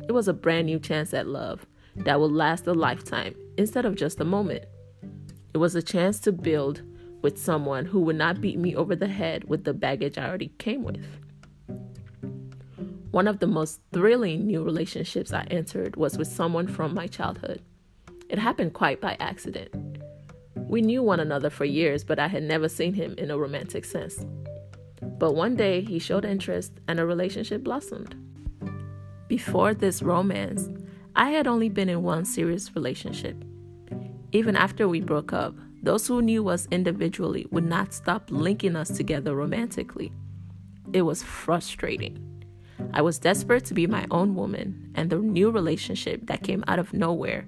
It 0.09 0.11
was 0.11 0.27
a 0.27 0.33
brand 0.33 0.65
new 0.65 0.79
chance 0.79 1.13
at 1.13 1.27
love 1.27 1.65
that 1.95 2.19
would 2.19 2.33
last 2.33 2.67
a 2.67 2.73
lifetime 2.73 3.33
instead 3.57 3.85
of 3.85 3.95
just 3.95 4.19
a 4.19 4.25
moment. 4.25 4.65
It 5.53 5.59
was 5.59 5.73
a 5.75 5.81
chance 5.81 6.19
to 6.21 6.33
build 6.33 6.81
with 7.25 7.39
someone 7.39 7.85
who 7.85 8.01
would 8.01 8.15
not 8.15 8.39
beat 8.39 8.59
me 8.59 8.75
over 8.75 8.95
the 8.95 9.07
head 9.07 9.45
with 9.45 9.63
the 9.63 9.73
baggage 9.73 10.15
I 10.15 10.27
already 10.27 10.49
came 10.59 10.83
with. 10.83 11.03
One 13.09 13.27
of 13.27 13.39
the 13.39 13.47
most 13.47 13.81
thrilling 13.91 14.45
new 14.45 14.61
relationships 14.61 15.33
I 15.33 15.41
entered 15.49 15.95
was 15.95 16.19
with 16.19 16.27
someone 16.27 16.67
from 16.67 16.93
my 16.93 17.07
childhood. 17.07 17.63
It 18.29 18.37
happened 18.37 18.75
quite 18.75 19.01
by 19.01 19.17
accident. 19.19 19.73
We 20.55 20.83
knew 20.83 21.01
one 21.01 21.19
another 21.19 21.49
for 21.49 21.65
years, 21.65 22.03
but 22.03 22.19
I 22.19 22.27
had 22.27 22.43
never 22.43 22.69
seen 22.69 22.93
him 22.93 23.15
in 23.17 23.31
a 23.31 23.39
romantic 23.39 23.85
sense. 23.85 24.23
But 25.01 25.33
one 25.33 25.55
day 25.55 25.81
he 25.81 25.97
showed 25.97 26.25
interest 26.25 26.73
and 26.87 26.99
a 26.99 27.07
relationship 27.07 27.63
blossomed. 27.63 28.13
Before 29.27 29.73
this 29.73 30.03
romance, 30.03 30.69
I 31.15 31.31
had 31.31 31.47
only 31.47 31.69
been 31.69 31.89
in 31.89 32.03
one 32.03 32.23
serious 32.23 32.75
relationship. 32.75 33.43
Even 34.31 34.55
after 34.55 34.87
we 34.87 35.01
broke 35.01 35.33
up, 35.33 35.55
those 35.85 36.07
who 36.07 36.21
knew 36.21 36.49
us 36.49 36.67
individually 36.71 37.45
would 37.51 37.63
not 37.63 37.93
stop 37.93 38.29
linking 38.31 38.75
us 38.75 38.89
together 38.89 39.35
romantically. 39.35 40.11
It 40.93 41.03
was 41.03 41.21
frustrating. 41.21 42.43
I 42.91 43.03
was 43.03 43.19
desperate 43.19 43.65
to 43.65 43.75
be 43.75 43.85
my 43.85 44.07
own 44.09 44.33
woman, 44.33 44.91
and 44.95 45.09
the 45.09 45.17
new 45.17 45.51
relationship 45.51 46.25
that 46.25 46.43
came 46.43 46.63
out 46.67 46.79
of 46.79 46.91
nowhere 46.93 47.45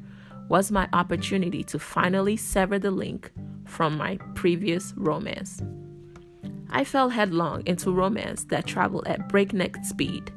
was 0.50 0.71
my 0.71 0.88
opportunity 0.93 1.63
to 1.63 1.80
finally 1.80 2.38
sever 2.38 2.78
the 2.78 2.91
link 2.91 3.32
from 3.65 3.97
my 3.97 4.17
previous 4.36 4.93
romance. 4.95 5.62
I 6.69 6.84
fell 6.84 7.10
headlong 7.10 7.63
into 7.65 7.91
romance 7.91 8.43
that 8.45 8.67
traveled 8.67 9.08
at 9.08 9.28
breakneck 9.30 9.84
speed 9.84 10.32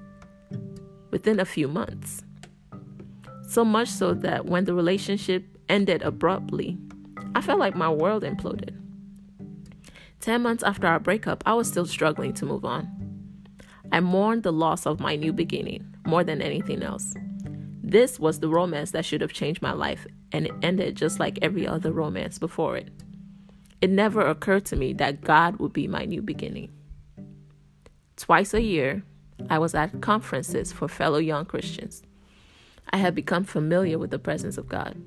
within 1.11 1.39
a 1.39 1.45
few 1.45 1.69
months. 1.69 2.23
So 3.47 3.63
much 3.63 3.89
so 3.89 4.15
that 4.15 4.47
when 4.47 4.65
the 4.65 4.75
relationship 4.75 5.45
ended 5.69 6.03
abruptly, 6.03 6.79
I 7.35 7.41
felt 7.41 7.59
like 7.59 7.77
my 7.77 7.91
world 7.91 8.23
imploded. 8.23 8.77
10 10.21 10.43
months 10.43 10.63
after 10.63 10.87
our 10.87 10.99
breakup, 10.99 11.43
I 11.47 11.55
was 11.55 11.69
still 11.69 11.87
struggling 11.87 12.35
to 12.35 12.47
move 12.47 12.65
on. 12.65 12.89
I 13.93 14.01
mourned 14.01 14.43
the 14.43 14.53
loss 14.53 14.87
of 14.87 15.01
my 15.01 15.17
new 15.17 15.33
beginning 15.33 15.95
more 16.07 16.25
than 16.25 16.43
anything 16.43 16.83
else. 16.83 17.15
This 17.83 18.21
was 18.21 18.41
the 18.41 18.49
romance 18.49 18.93
that 18.93 19.05
should 19.05 19.21
have 19.21 19.33
changed 19.33 19.63
my 19.63 19.73
life, 19.73 20.07
and 20.33 20.47
it 20.47 20.53
ended 20.63 20.97
just 20.97 21.19
like 21.19 21.39
every 21.43 21.67
other 21.67 21.91
romance 21.91 22.39
before 22.39 22.77
it. 22.77 22.91
It 23.81 23.91
never 23.91 24.21
occurred 24.21 24.67
to 24.67 24.77
me 24.77 24.93
that 24.95 25.23
God 25.23 25.57
would 25.57 25.73
be 25.73 25.89
my 25.89 26.05
new 26.05 26.23
beginning. 26.23 26.71
Twice 28.17 28.53
a 28.53 28.61
year, 28.61 29.03
I 29.49 29.59
was 29.59 29.75
at 29.75 30.03
conferences 30.03 30.73
for 30.73 30.87
fellow 30.87 31.19
young 31.19 31.47
Christians. 31.47 32.03
I 32.93 32.99
had 32.99 33.15
become 33.15 33.45
familiar 33.45 33.99
with 33.99 34.11
the 34.11 34.19
presence 34.19 34.59
of 34.59 34.69
God. 34.69 35.01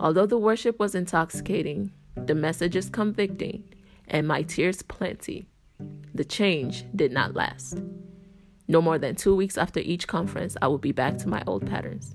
Although 0.00 0.24
the 0.24 0.38
worship 0.38 0.78
was 0.78 0.94
intoxicating, 0.94 1.92
the 2.16 2.34
message 2.34 2.74
is 2.74 2.88
convicting, 2.88 3.64
and 4.08 4.26
my 4.26 4.40
tears 4.40 4.80
plenty, 4.80 5.46
the 6.14 6.24
change 6.24 6.86
did 6.96 7.12
not 7.12 7.34
last. 7.34 7.82
No 8.66 8.80
more 8.80 8.98
than 8.98 9.14
two 9.14 9.36
weeks 9.36 9.58
after 9.58 9.78
each 9.80 10.08
conference, 10.08 10.56
I 10.62 10.68
would 10.68 10.80
be 10.80 10.92
back 10.92 11.18
to 11.18 11.28
my 11.28 11.42
old 11.46 11.66
patterns. 11.66 12.14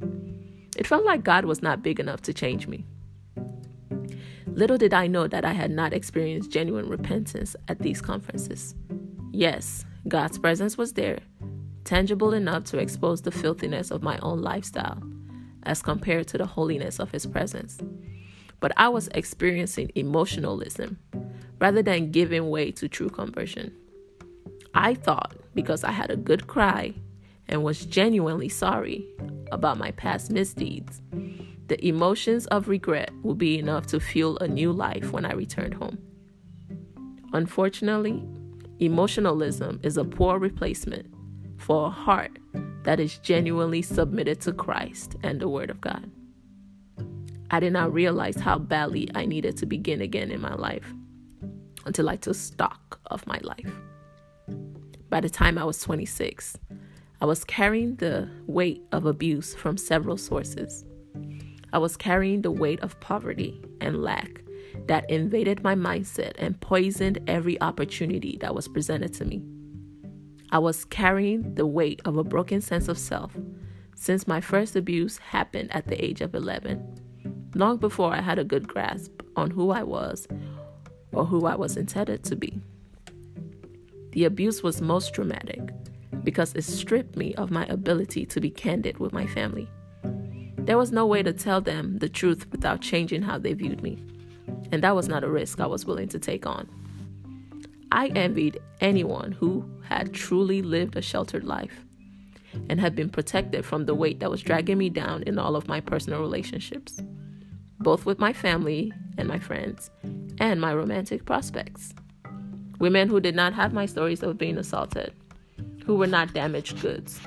It 0.76 0.88
felt 0.88 1.06
like 1.06 1.24
God 1.24 1.46
was 1.46 1.62
not 1.62 1.84
big 1.84 2.00
enough 2.00 2.22
to 2.24 2.34
change 2.34 2.66
me. 2.66 2.86
Little 4.48 4.80
did 4.80 4.94
I 4.94 5.06
know 5.06 5.28
that 5.28 5.46
I 5.46 5.54
had 5.54 5.70
not 5.70 5.94
experienced 5.94 6.50
genuine 6.50 6.90
repentance 6.90 7.56
at 7.68 7.80
these 7.80 8.02
conferences. 8.02 8.74
Yes, 9.32 9.86
God's 10.08 10.40
presence 10.40 10.76
was 10.76 10.94
there, 10.94 11.20
tangible 11.84 12.34
enough 12.34 12.64
to 12.66 12.80
expose 12.80 13.22
the 13.22 13.32
filthiness 13.32 13.92
of 13.92 14.02
my 14.02 14.18
own 14.24 14.42
lifestyle 14.42 15.04
as 15.66 15.82
compared 15.82 16.28
to 16.28 16.38
the 16.38 16.46
holiness 16.46 17.00
of 17.00 17.12
His 17.12 17.26
presence. 17.26 17.80
But 18.60 18.72
I 18.78 18.90
was 18.90 19.10
experiencing 19.10 19.92
emotionalism 19.96 20.98
rather 21.60 21.82
than 21.82 22.12
giving 22.12 22.50
way 22.50 22.72
to 22.72 22.88
true 22.88 23.10
conversion. 23.10 23.74
I 24.74 24.94
thought 24.94 25.36
because 25.54 25.84
I 25.84 25.92
had 25.92 26.12
a 26.12 26.18
good 26.18 26.48
cry 26.48 26.94
and 27.48 27.64
was 27.64 27.86
genuinely 27.86 28.50
sorry 28.50 29.08
about 29.52 29.78
my 29.78 29.92
past 29.92 30.32
misdeeds, 30.32 31.02
the 31.68 31.84
emotions 31.86 32.46
of 32.48 32.68
regret 32.68 33.12
would 33.24 33.38
be 33.38 33.58
enough 33.58 33.88
to 33.88 34.00
fuel 34.00 34.38
a 34.40 34.48
new 34.48 34.72
life 34.72 35.12
when 35.12 35.26
I 35.26 35.34
returned 35.34 35.74
home. 35.74 35.98
Unfortunately, 37.34 38.24
emotionalism 38.80 39.80
is 39.84 39.98
a 39.98 40.04
poor 40.04 40.40
replacement 40.40 41.14
for 41.58 41.88
a 41.88 41.90
heart 41.90 42.38
that 42.86 43.00
is 43.00 43.18
genuinely 43.18 43.82
submitted 43.82 44.40
to 44.42 44.54
Christ 44.54 45.16
and 45.24 45.40
the 45.40 45.50
Word 45.50 45.70
of 45.70 45.82
God. 45.82 46.10
I 47.52 47.60
did 47.60 47.74
not 47.74 47.94
realize 47.94 48.38
how 48.38 48.58
badly 48.58 49.10
I 49.14 49.26
needed 49.26 49.58
to 49.58 49.66
begin 49.66 50.02
again 50.02 50.32
in 50.32 50.40
my 50.40 50.54
life 50.56 50.94
until 51.86 52.10
I 52.10 52.16
took 52.16 52.36
stock 52.36 53.00
of 53.08 53.26
my 53.28 53.40
life. 53.44 53.72
By 55.10 55.20
the 55.20 55.30
time 55.30 55.58
I 55.58 55.64
was 55.64 55.80
26, 55.82 56.58
I 57.22 57.26
was 57.26 57.44
carrying 57.44 57.96
the 57.96 58.30
weight 58.48 58.84
of 58.92 59.06
abuse 59.06 59.56
from 59.56 59.78
several 59.78 60.18
sources. 60.18 60.86
I 61.74 61.78
was 61.78 61.98
carrying 61.98 62.42
the 62.42 62.52
weight 62.52 62.80
of 62.82 63.00
poverty 63.00 63.62
and 63.82 64.04
lack 64.04 64.42
that 64.88 65.10
invaded 65.10 65.64
my 65.64 65.76
mindset 65.76 66.34
and 66.38 66.60
poisoned 66.62 67.20
every 67.28 67.60
opportunity 67.62 68.38
that 68.42 68.54
was 68.54 68.68
presented 68.68 69.14
to 69.16 69.26
me. 69.26 69.42
I 70.52 70.60
was 70.60 70.86
carrying 70.86 71.56
the 71.56 71.66
weight 71.66 72.02
of 72.06 72.18
a 72.18 72.24
broken 72.24 72.62
sense 72.62 72.88
of 72.88 72.98
self 72.98 73.36
since 73.96 74.28
my 74.28 74.42
first 74.42 74.76
abuse 74.76 75.18
happened 75.18 75.74
at 75.74 75.88
the 75.88 76.04
age 76.04 76.22
of 76.22 76.36
11, 76.36 77.50
long 77.56 77.78
before 77.78 78.14
I 78.14 78.22
had 78.22 78.38
a 78.38 78.44
good 78.44 78.68
grasp 78.68 79.22
on 79.36 79.52
who 79.52 79.72
I 79.72 79.84
was 79.84 80.28
or 81.12 81.26
who 81.26 81.46
I 81.46 81.56
was 81.56 81.78
intended 81.78 82.24
to 82.26 82.36
be. 82.36 82.60
The 84.12 84.26
abuse 84.26 84.62
was 84.62 84.82
most 84.82 85.14
traumatic 85.14 85.62
because 86.24 86.54
it 86.54 86.64
stripped 86.64 87.16
me 87.16 87.34
of 87.36 87.52
my 87.52 87.66
ability 87.68 88.26
to 88.28 88.42
be 88.42 88.50
candid 88.50 88.98
with 88.98 89.14
my 89.14 89.26
family. 89.26 89.70
There 90.58 90.78
was 90.78 90.92
no 90.92 91.06
way 91.06 91.22
to 91.24 91.34
tell 91.34 91.62
them 91.62 92.00
the 92.00 92.10
truth 92.10 92.48
without 92.52 92.82
changing 92.82 93.22
how 93.22 93.38
they 93.38 93.54
viewed 93.54 93.82
me, 93.82 94.04
and 94.72 94.84
that 94.84 94.96
was 94.96 95.08
not 95.08 95.24
a 95.24 95.30
risk 95.30 95.60
I 95.60 95.68
was 95.68 95.86
willing 95.86 96.10
to 96.10 96.20
take 96.20 96.46
on. 96.46 96.68
I 97.96 98.08
envied 98.08 98.60
anyone 98.82 99.32
who 99.32 99.66
had 99.88 100.14
truly 100.14 100.62
lived 100.62 100.98
a 100.98 101.02
sheltered 101.02 101.46
life 101.46 101.86
and 102.70 102.78
had 102.78 102.94
been 102.94 103.10
protected 103.10 103.66
from 103.66 103.86
the 103.86 103.96
weight 103.96 104.20
that 104.20 104.30
was 104.30 104.42
dragging 104.42 104.78
me 104.78 104.90
down 104.90 105.24
in 105.24 105.40
all 105.40 105.56
of 105.56 105.70
my 105.70 105.80
personal 105.80 106.20
relationships, 106.20 107.02
both 107.80 108.06
with 108.06 108.20
my 108.20 108.34
family 108.34 108.92
and 109.18 109.30
my 109.30 109.40
friends, 109.40 109.90
and 110.40 110.60
my 110.60 110.74
romantic 110.74 111.24
prospects. 111.24 111.94
Women 112.80 113.08
who 113.08 113.22
did 113.22 113.34
not 113.34 113.54
have 113.54 113.72
my 113.72 113.86
stories 113.86 114.24
of 114.24 114.38
being 114.38 114.58
assaulted, 114.58 115.14
who 115.86 115.96
were 115.96 116.06
not 116.06 116.34
damaged 116.34 116.82
goods, 116.82 117.22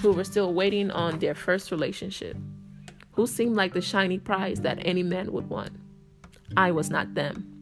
who 0.00 0.12
were 0.12 0.22
still 0.22 0.54
waiting 0.54 0.92
on 0.92 1.18
their 1.18 1.34
first 1.34 1.72
relationship, 1.72 2.36
who 3.10 3.26
seemed 3.26 3.56
like 3.56 3.74
the 3.74 3.80
shiny 3.80 4.20
prize 4.20 4.60
that 4.60 4.78
any 4.82 5.02
man 5.02 5.32
would 5.32 5.50
want. 5.50 5.72
I 6.56 6.70
was 6.70 6.88
not 6.88 7.14
them. 7.14 7.57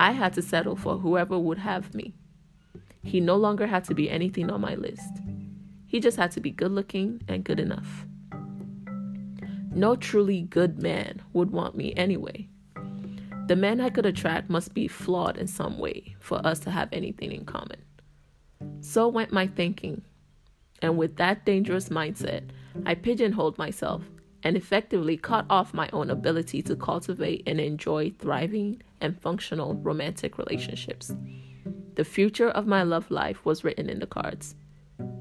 I 0.00 0.12
had 0.12 0.32
to 0.32 0.42
settle 0.42 0.76
for 0.76 0.96
whoever 0.96 1.38
would 1.38 1.58
have 1.58 1.94
me. 1.94 2.14
He 3.02 3.20
no 3.20 3.36
longer 3.36 3.66
had 3.66 3.84
to 3.84 3.94
be 3.94 4.08
anything 4.08 4.48
on 4.50 4.62
my 4.62 4.74
list. 4.74 5.20
He 5.84 6.00
just 6.00 6.16
had 6.16 6.30
to 6.32 6.40
be 6.40 6.50
good 6.50 6.72
looking 6.72 7.20
and 7.28 7.44
good 7.44 7.60
enough. 7.60 8.06
No 9.74 9.96
truly 9.96 10.40
good 10.40 10.82
man 10.82 11.20
would 11.34 11.50
want 11.50 11.76
me 11.76 11.92
anyway. 11.96 12.48
The 13.46 13.56
man 13.56 13.78
I 13.78 13.90
could 13.90 14.06
attract 14.06 14.48
must 14.48 14.72
be 14.72 14.88
flawed 14.88 15.36
in 15.36 15.46
some 15.46 15.78
way 15.78 16.16
for 16.18 16.44
us 16.46 16.60
to 16.60 16.70
have 16.70 16.88
anything 16.92 17.30
in 17.30 17.44
common. 17.44 17.84
So 18.80 19.06
went 19.06 19.32
my 19.32 19.48
thinking. 19.48 20.00
And 20.80 20.96
with 20.96 21.16
that 21.16 21.44
dangerous 21.44 21.90
mindset, 21.90 22.48
I 22.86 22.94
pigeonholed 22.94 23.58
myself 23.58 24.02
and 24.42 24.56
effectively 24.56 25.16
cut 25.16 25.44
off 25.50 25.74
my 25.74 25.88
own 25.92 26.10
ability 26.10 26.62
to 26.62 26.76
cultivate 26.76 27.42
and 27.46 27.60
enjoy 27.60 28.10
thriving 28.18 28.82
and 29.00 29.20
functional 29.20 29.74
romantic 29.74 30.38
relationships. 30.38 31.12
The 31.94 32.04
future 32.04 32.48
of 32.48 32.66
my 32.66 32.82
love 32.82 33.10
life 33.10 33.44
was 33.44 33.64
written 33.64 33.90
in 33.90 33.98
the 33.98 34.06
cards. 34.06 34.54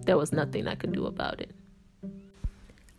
There 0.05 0.17
was 0.17 0.31
nothing 0.31 0.67
I 0.67 0.75
could 0.75 0.93
do 0.93 1.05
about 1.05 1.41
it. 1.41 1.51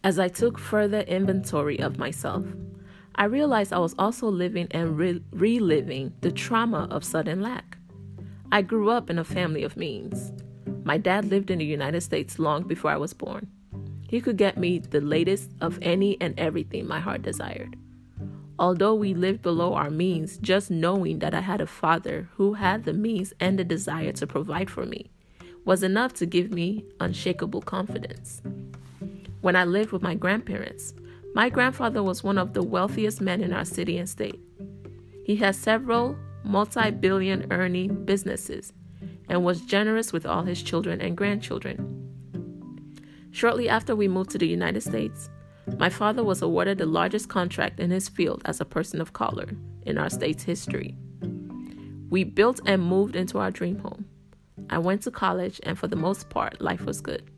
As 0.02 0.18
I 0.18 0.28
took 0.28 0.58
further 0.58 1.00
inventory 1.00 1.78
of 1.78 1.98
myself, 1.98 2.44
I 3.14 3.24
realized 3.24 3.72
I 3.72 3.78
was 3.78 3.94
also 3.98 4.28
living 4.28 4.68
and 4.70 4.96
re- 4.96 5.22
reliving 5.30 6.14
the 6.20 6.30
trauma 6.30 6.88
of 6.90 7.04
sudden 7.04 7.42
lack. 7.42 7.76
I 8.52 8.62
grew 8.62 8.90
up 8.90 9.10
in 9.10 9.18
a 9.18 9.24
family 9.24 9.62
of 9.62 9.76
means. 9.76 10.32
My 10.84 10.96
dad 10.96 11.26
lived 11.26 11.50
in 11.50 11.58
the 11.58 11.64
United 11.64 12.00
States 12.00 12.38
long 12.38 12.62
before 12.64 12.90
I 12.90 12.96
was 12.96 13.12
born. 13.12 13.48
He 14.10 14.20
could 14.20 14.36
get 14.36 14.58
me 14.58 14.80
the 14.80 15.00
latest 15.00 15.52
of 15.60 15.78
any 15.80 16.20
and 16.20 16.34
everything 16.36 16.84
my 16.84 16.98
heart 16.98 17.22
desired. 17.22 17.76
Although 18.58 18.96
we 18.96 19.14
lived 19.14 19.40
below 19.40 19.74
our 19.74 19.88
means, 19.88 20.36
just 20.38 20.68
knowing 20.68 21.20
that 21.20 21.32
I 21.32 21.42
had 21.42 21.60
a 21.60 21.66
father 21.68 22.28
who 22.34 22.54
had 22.54 22.82
the 22.82 22.92
means 22.92 23.32
and 23.38 23.56
the 23.56 23.62
desire 23.62 24.10
to 24.14 24.26
provide 24.26 24.68
for 24.68 24.84
me 24.84 25.12
was 25.64 25.84
enough 25.84 26.12
to 26.14 26.26
give 26.26 26.50
me 26.50 26.84
unshakable 26.98 27.62
confidence. 27.62 28.42
When 29.42 29.54
I 29.54 29.64
lived 29.64 29.92
with 29.92 30.02
my 30.02 30.16
grandparents, 30.16 30.92
my 31.32 31.48
grandfather 31.48 32.02
was 32.02 32.24
one 32.24 32.36
of 32.36 32.52
the 32.52 32.64
wealthiest 32.64 33.20
men 33.20 33.40
in 33.40 33.52
our 33.52 33.64
city 33.64 33.96
and 33.96 34.08
state. 34.08 34.40
He 35.24 35.36
had 35.36 35.54
several 35.54 36.16
multi 36.42 36.90
billion 36.90 37.46
earning 37.52 38.06
businesses 38.06 38.72
and 39.28 39.44
was 39.44 39.60
generous 39.60 40.12
with 40.12 40.26
all 40.26 40.42
his 40.42 40.64
children 40.64 41.00
and 41.00 41.16
grandchildren. 41.16 41.99
Shortly 43.32 43.68
after 43.68 43.94
we 43.94 44.08
moved 44.08 44.30
to 44.30 44.38
the 44.38 44.48
United 44.48 44.82
States, 44.82 45.30
my 45.78 45.88
father 45.88 46.24
was 46.24 46.42
awarded 46.42 46.78
the 46.78 46.86
largest 46.86 47.28
contract 47.28 47.78
in 47.78 47.90
his 47.90 48.08
field 48.08 48.42
as 48.44 48.60
a 48.60 48.64
person 48.64 49.00
of 49.00 49.12
color 49.12 49.48
in 49.86 49.98
our 49.98 50.10
state's 50.10 50.42
history. 50.42 50.96
We 52.10 52.24
built 52.24 52.60
and 52.66 52.82
moved 52.82 53.14
into 53.14 53.38
our 53.38 53.50
dream 53.50 53.78
home. 53.78 54.06
I 54.68 54.78
went 54.78 55.02
to 55.02 55.10
college, 55.10 55.60
and 55.62 55.78
for 55.78 55.86
the 55.86 55.96
most 55.96 56.28
part, 56.28 56.60
life 56.60 56.84
was 56.84 57.00
good. 57.00 57.30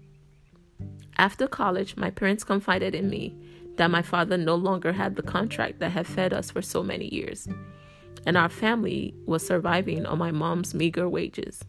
After 1.18 1.46
college, 1.46 1.96
my 1.96 2.10
parents 2.10 2.42
confided 2.42 2.94
in 2.94 3.10
me 3.10 3.36
that 3.76 3.90
my 3.90 4.02
father 4.02 4.36
no 4.36 4.54
longer 4.54 4.92
had 4.92 5.16
the 5.16 5.22
contract 5.22 5.78
that 5.80 5.90
had 5.90 6.06
fed 6.06 6.32
us 6.32 6.50
for 6.50 6.62
so 6.62 6.82
many 6.82 7.12
years, 7.14 7.48
and 8.26 8.36
our 8.36 8.48
family 8.48 9.14
was 9.26 9.46
surviving 9.46 10.06
on 10.06 10.18
my 10.18 10.30
mom's 10.30 10.74
meager 10.74 11.08
wages. 11.08 11.62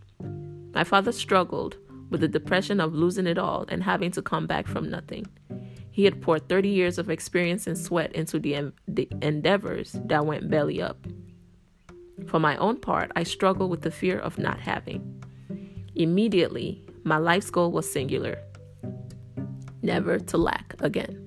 My 0.74 0.84
father 0.84 1.12
struggled 1.12 1.78
with 2.14 2.22
the 2.22 2.28
depression 2.28 2.80
of 2.80 2.94
losing 2.94 3.26
it 3.26 3.40
all 3.40 3.66
and 3.70 3.84
having 3.84 4.12
to 4.12 4.22
come 4.22 4.46
back 4.46 4.68
from 4.68 4.88
nothing. 4.88 5.26
He 5.90 6.06
had 6.06 6.22
poured 6.22 6.48
30 6.48 6.70
years 6.70 7.00
of 7.00 7.10
experience 7.10 7.66
and 7.66 7.76
sweat 7.76 8.14
into 8.14 8.40
the, 8.40 8.54
en- 8.54 8.74
the 8.88 9.10
endeavors 9.24 9.98
that 10.06 10.26
went 10.26 10.48
belly 10.48 10.80
up. 10.80 11.08
For 12.28 12.40
my 12.40 12.56
own 12.58 12.80
part, 12.80 13.12
I 13.16 13.24
struggled 13.24 13.72
with 13.72 13.82
the 13.82 13.90
fear 13.90 14.20
of 14.20 14.38
not 14.38 14.60
having. 14.60 15.24
Immediately, 15.96 16.88
my 17.04 17.18
life's 17.18 17.50
goal 17.50 17.72
was 17.72 17.92
singular 17.92 18.38
never 19.82 20.20
to 20.20 20.38
lack 20.38 20.76
again. 20.80 21.20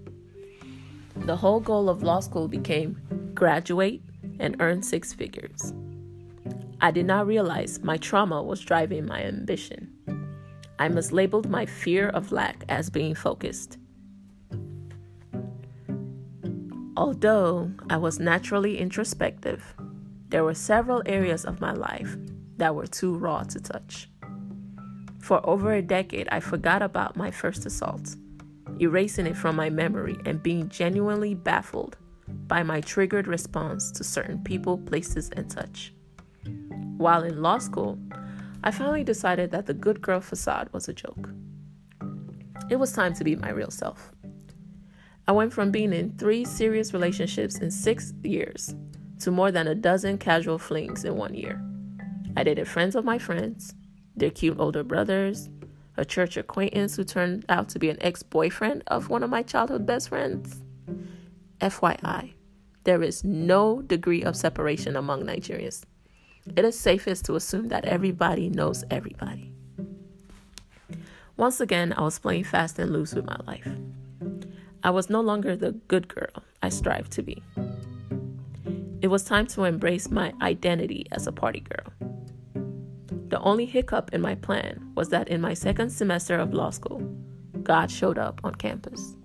The 1.17 1.37
whole 1.37 1.61
goal 1.61 1.89
of 1.89 2.05
law 2.05 2.21
school 2.21 2.47
became 2.47 2.97
graduate 3.35 4.03
and 4.39 4.57
earn 4.61 4.83
six 4.83 5.13
figures. 5.13 5.75
I 6.81 6.93
did 6.93 7.07
not 7.07 7.27
realize 7.27 7.83
my 7.83 7.97
trauma 7.97 8.41
was 8.41 8.61
driving 8.61 9.05
my 9.05 9.23
ambition. 9.23 9.86
I 10.79 10.89
mislabeled 10.89 11.49
my 11.49 11.67
fear 11.67 12.09
of 12.09 12.33
lack 12.33 12.65
as 12.69 12.91
being 12.91 13.15
focused. 13.15 13.79
Although 16.97 17.71
I 17.91 17.99
was 17.99 18.19
naturally 18.19 18.79
introspective, 18.79 19.75
there 20.29 20.45
were 20.45 20.55
several 20.55 21.03
areas 21.07 21.45
of 21.45 21.61
my 21.61 21.73
life 21.73 22.17
that 22.57 22.75
were 22.75 22.87
too 22.87 23.17
raw 23.17 23.43
to 23.45 23.61
touch. 23.61 24.11
For 25.19 25.45
over 25.49 25.73
a 25.73 25.83
decade, 25.83 26.29
I 26.31 26.41
forgot 26.41 26.83
about 26.83 27.17
my 27.17 27.31
first 27.31 27.67
assault, 27.67 28.17
erasing 28.81 29.27
it 29.27 29.37
from 29.37 29.57
my 29.57 29.69
memory 29.69 30.17
and 30.25 30.43
being 30.43 30.69
genuinely 30.69 31.35
baffled 31.35 31.97
by 32.49 32.63
my 32.63 32.81
triggered 32.81 33.27
response 33.27 33.91
to 33.93 34.05
certain 34.05 34.43
people, 34.43 34.79
places, 34.79 35.31
and 35.31 35.51
touch. 35.51 35.93
While 36.97 37.25
in 37.25 37.43
law 37.43 37.59
school, 37.59 37.99
I 38.67 38.73
finally 38.73 39.05
decided 39.05 39.53
that 39.53 39.67
the 39.67 39.75
good 39.75 40.03
girl 40.03 40.21
facade 40.21 40.71
was 40.73 40.89
a 40.89 40.93
joke. 40.93 41.31
It 42.69 42.81
was 42.81 42.91
time 42.91 43.15
to 43.15 43.23
be 43.23 43.37
my 43.37 43.51
real 43.51 43.71
self. 43.71 44.11
I 45.29 45.31
went 45.31 45.53
from 45.53 45.71
being 45.71 45.93
in 45.93 46.19
three 46.19 46.45
serious 46.45 46.93
relationships 46.93 47.59
in 47.59 47.71
six 47.71 48.13
years 48.25 48.75
to 49.21 49.31
more 49.31 49.53
than 49.53 49.69
a 49.69 49.77
dozen 49.77 50.19
casual 50.19 50.59
flings 50.59 51.05
in 51.05 51.15
one 51.15 51.33
year. 51.33 51.63
I 52.37 52.43
dated 52.43 52.67
friends 52.67 52.97
of 52.97 53.05
my 53.05 53.19
friends, 53.19 53.73
their 54.17 54.31
cute 54.31 54.59
older 54.59 54.83
brothers, 54.83 55.49
a 55.97 56.05
church 56.05 56.37
acquaintance 56.37 56.97
who 56.97 57.05
turned 57.05 57.45
out 57.49 57.69
to 57.69 57.79
be 57.79 57.89
an 57.89 57.99
ex 58.01 58.25
boyfriend 58.25 58.83
of 58.89 59.09
one 59.09 59.23
of 59.23 59.31
my 59.31 59.45
childhood 59.45 59.87
best 59.87 60.09
friends. 60.09 60.65
FYI, 61.61 62.33
there 62.83 63.05
is 63.05 63.23
no 63.23 63.81
degree 63.83 64.25
of 64.25 64.35
separation 64.35 64.97
among 64.97 65.23
Nigerians. 65.23 65.85
It 66.55 66.65
is 66.65 66.79
safest 66.79 67.25
to 67.25 67.35
assume 67.35 67.69
that 67.69 67.85
everybody 67.85 68.49
knows 68.49 68.85
everybody. 68.91 69.53
Once 71.37 71.61
again, 71.61 71.93
I 71.97 72.03
was 72.03 72.19
playing 72.19 72.45
fast 72.45 72.79
and 72.79 72.93
loose 72.93 73.15
with 73.15 73.27
my 73.27 73.37
life. 73.47 73.69
I 74.83 74.91
was 74.91 75.11
no 75.11 75.21
longer 75.21 75.57
the 75.57 75.73
good 75.73 76.09
girl 76.09 76.45
I 76.63 76.69
strived 76.69 77.13
to 77.13 77.23
be. 77.23 77.43
It 79.03 79.09
was 79.09 79.25
time 79.25 79.47
to 79.49 79.65
embrace 79.65 80.11
my 80.11 80.33
identity 80.41 81.07
as 81.13 81.27
a 81.27 81.33
party 81.33 81.61
girl. 81.61 81.93
The 83.29 83.41
only 83.41 83.67
hiccup 83.67 84.15
in 84.15 84.21
my 84.21 84.37
plan 84.37 84.93
was 84.95 85.09
that 85.09 85.29
in 85.29 85.41
my 85.41 85.53
second 85.53 85.91
semester 85.91 86.37
of 86.37 86.55
law 86.55 86.71
school, 86.71 87.01
God 87.63 87.91
showed 87.91 88.19
up 88.19 88.41
on 88.45 88.55
campus. 88.55 89.16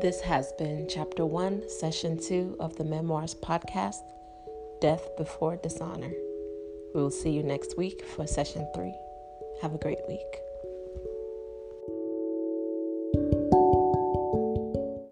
This 0.00 0.22
has 0.22 0.50
been 0.52 0.86
Chapter 0.88 1.26
1, 1.26 1.68
Session 1.68 2.18
2 2.18 2.56
of 2.58 2.74
the 2.76 2.84
Memoirs 2.84 3.34
Podcast 3.34 4.00
Death 4.80 5.14
Before 5.18 5.56
Dishonor. 5.56 6.12
We 6.94 7.02
will 7.02 7.10
see 7.10 7.28
you 7.28 7.42
next 7.42 7.76
week 7.76 8.06
for 8.06 8.26
Session 8.26 8.66
3. 8.74 8.94
Have 9.60 9.74
a 9.74 9.78
great 9.78 9.98
week. 10.08 10.49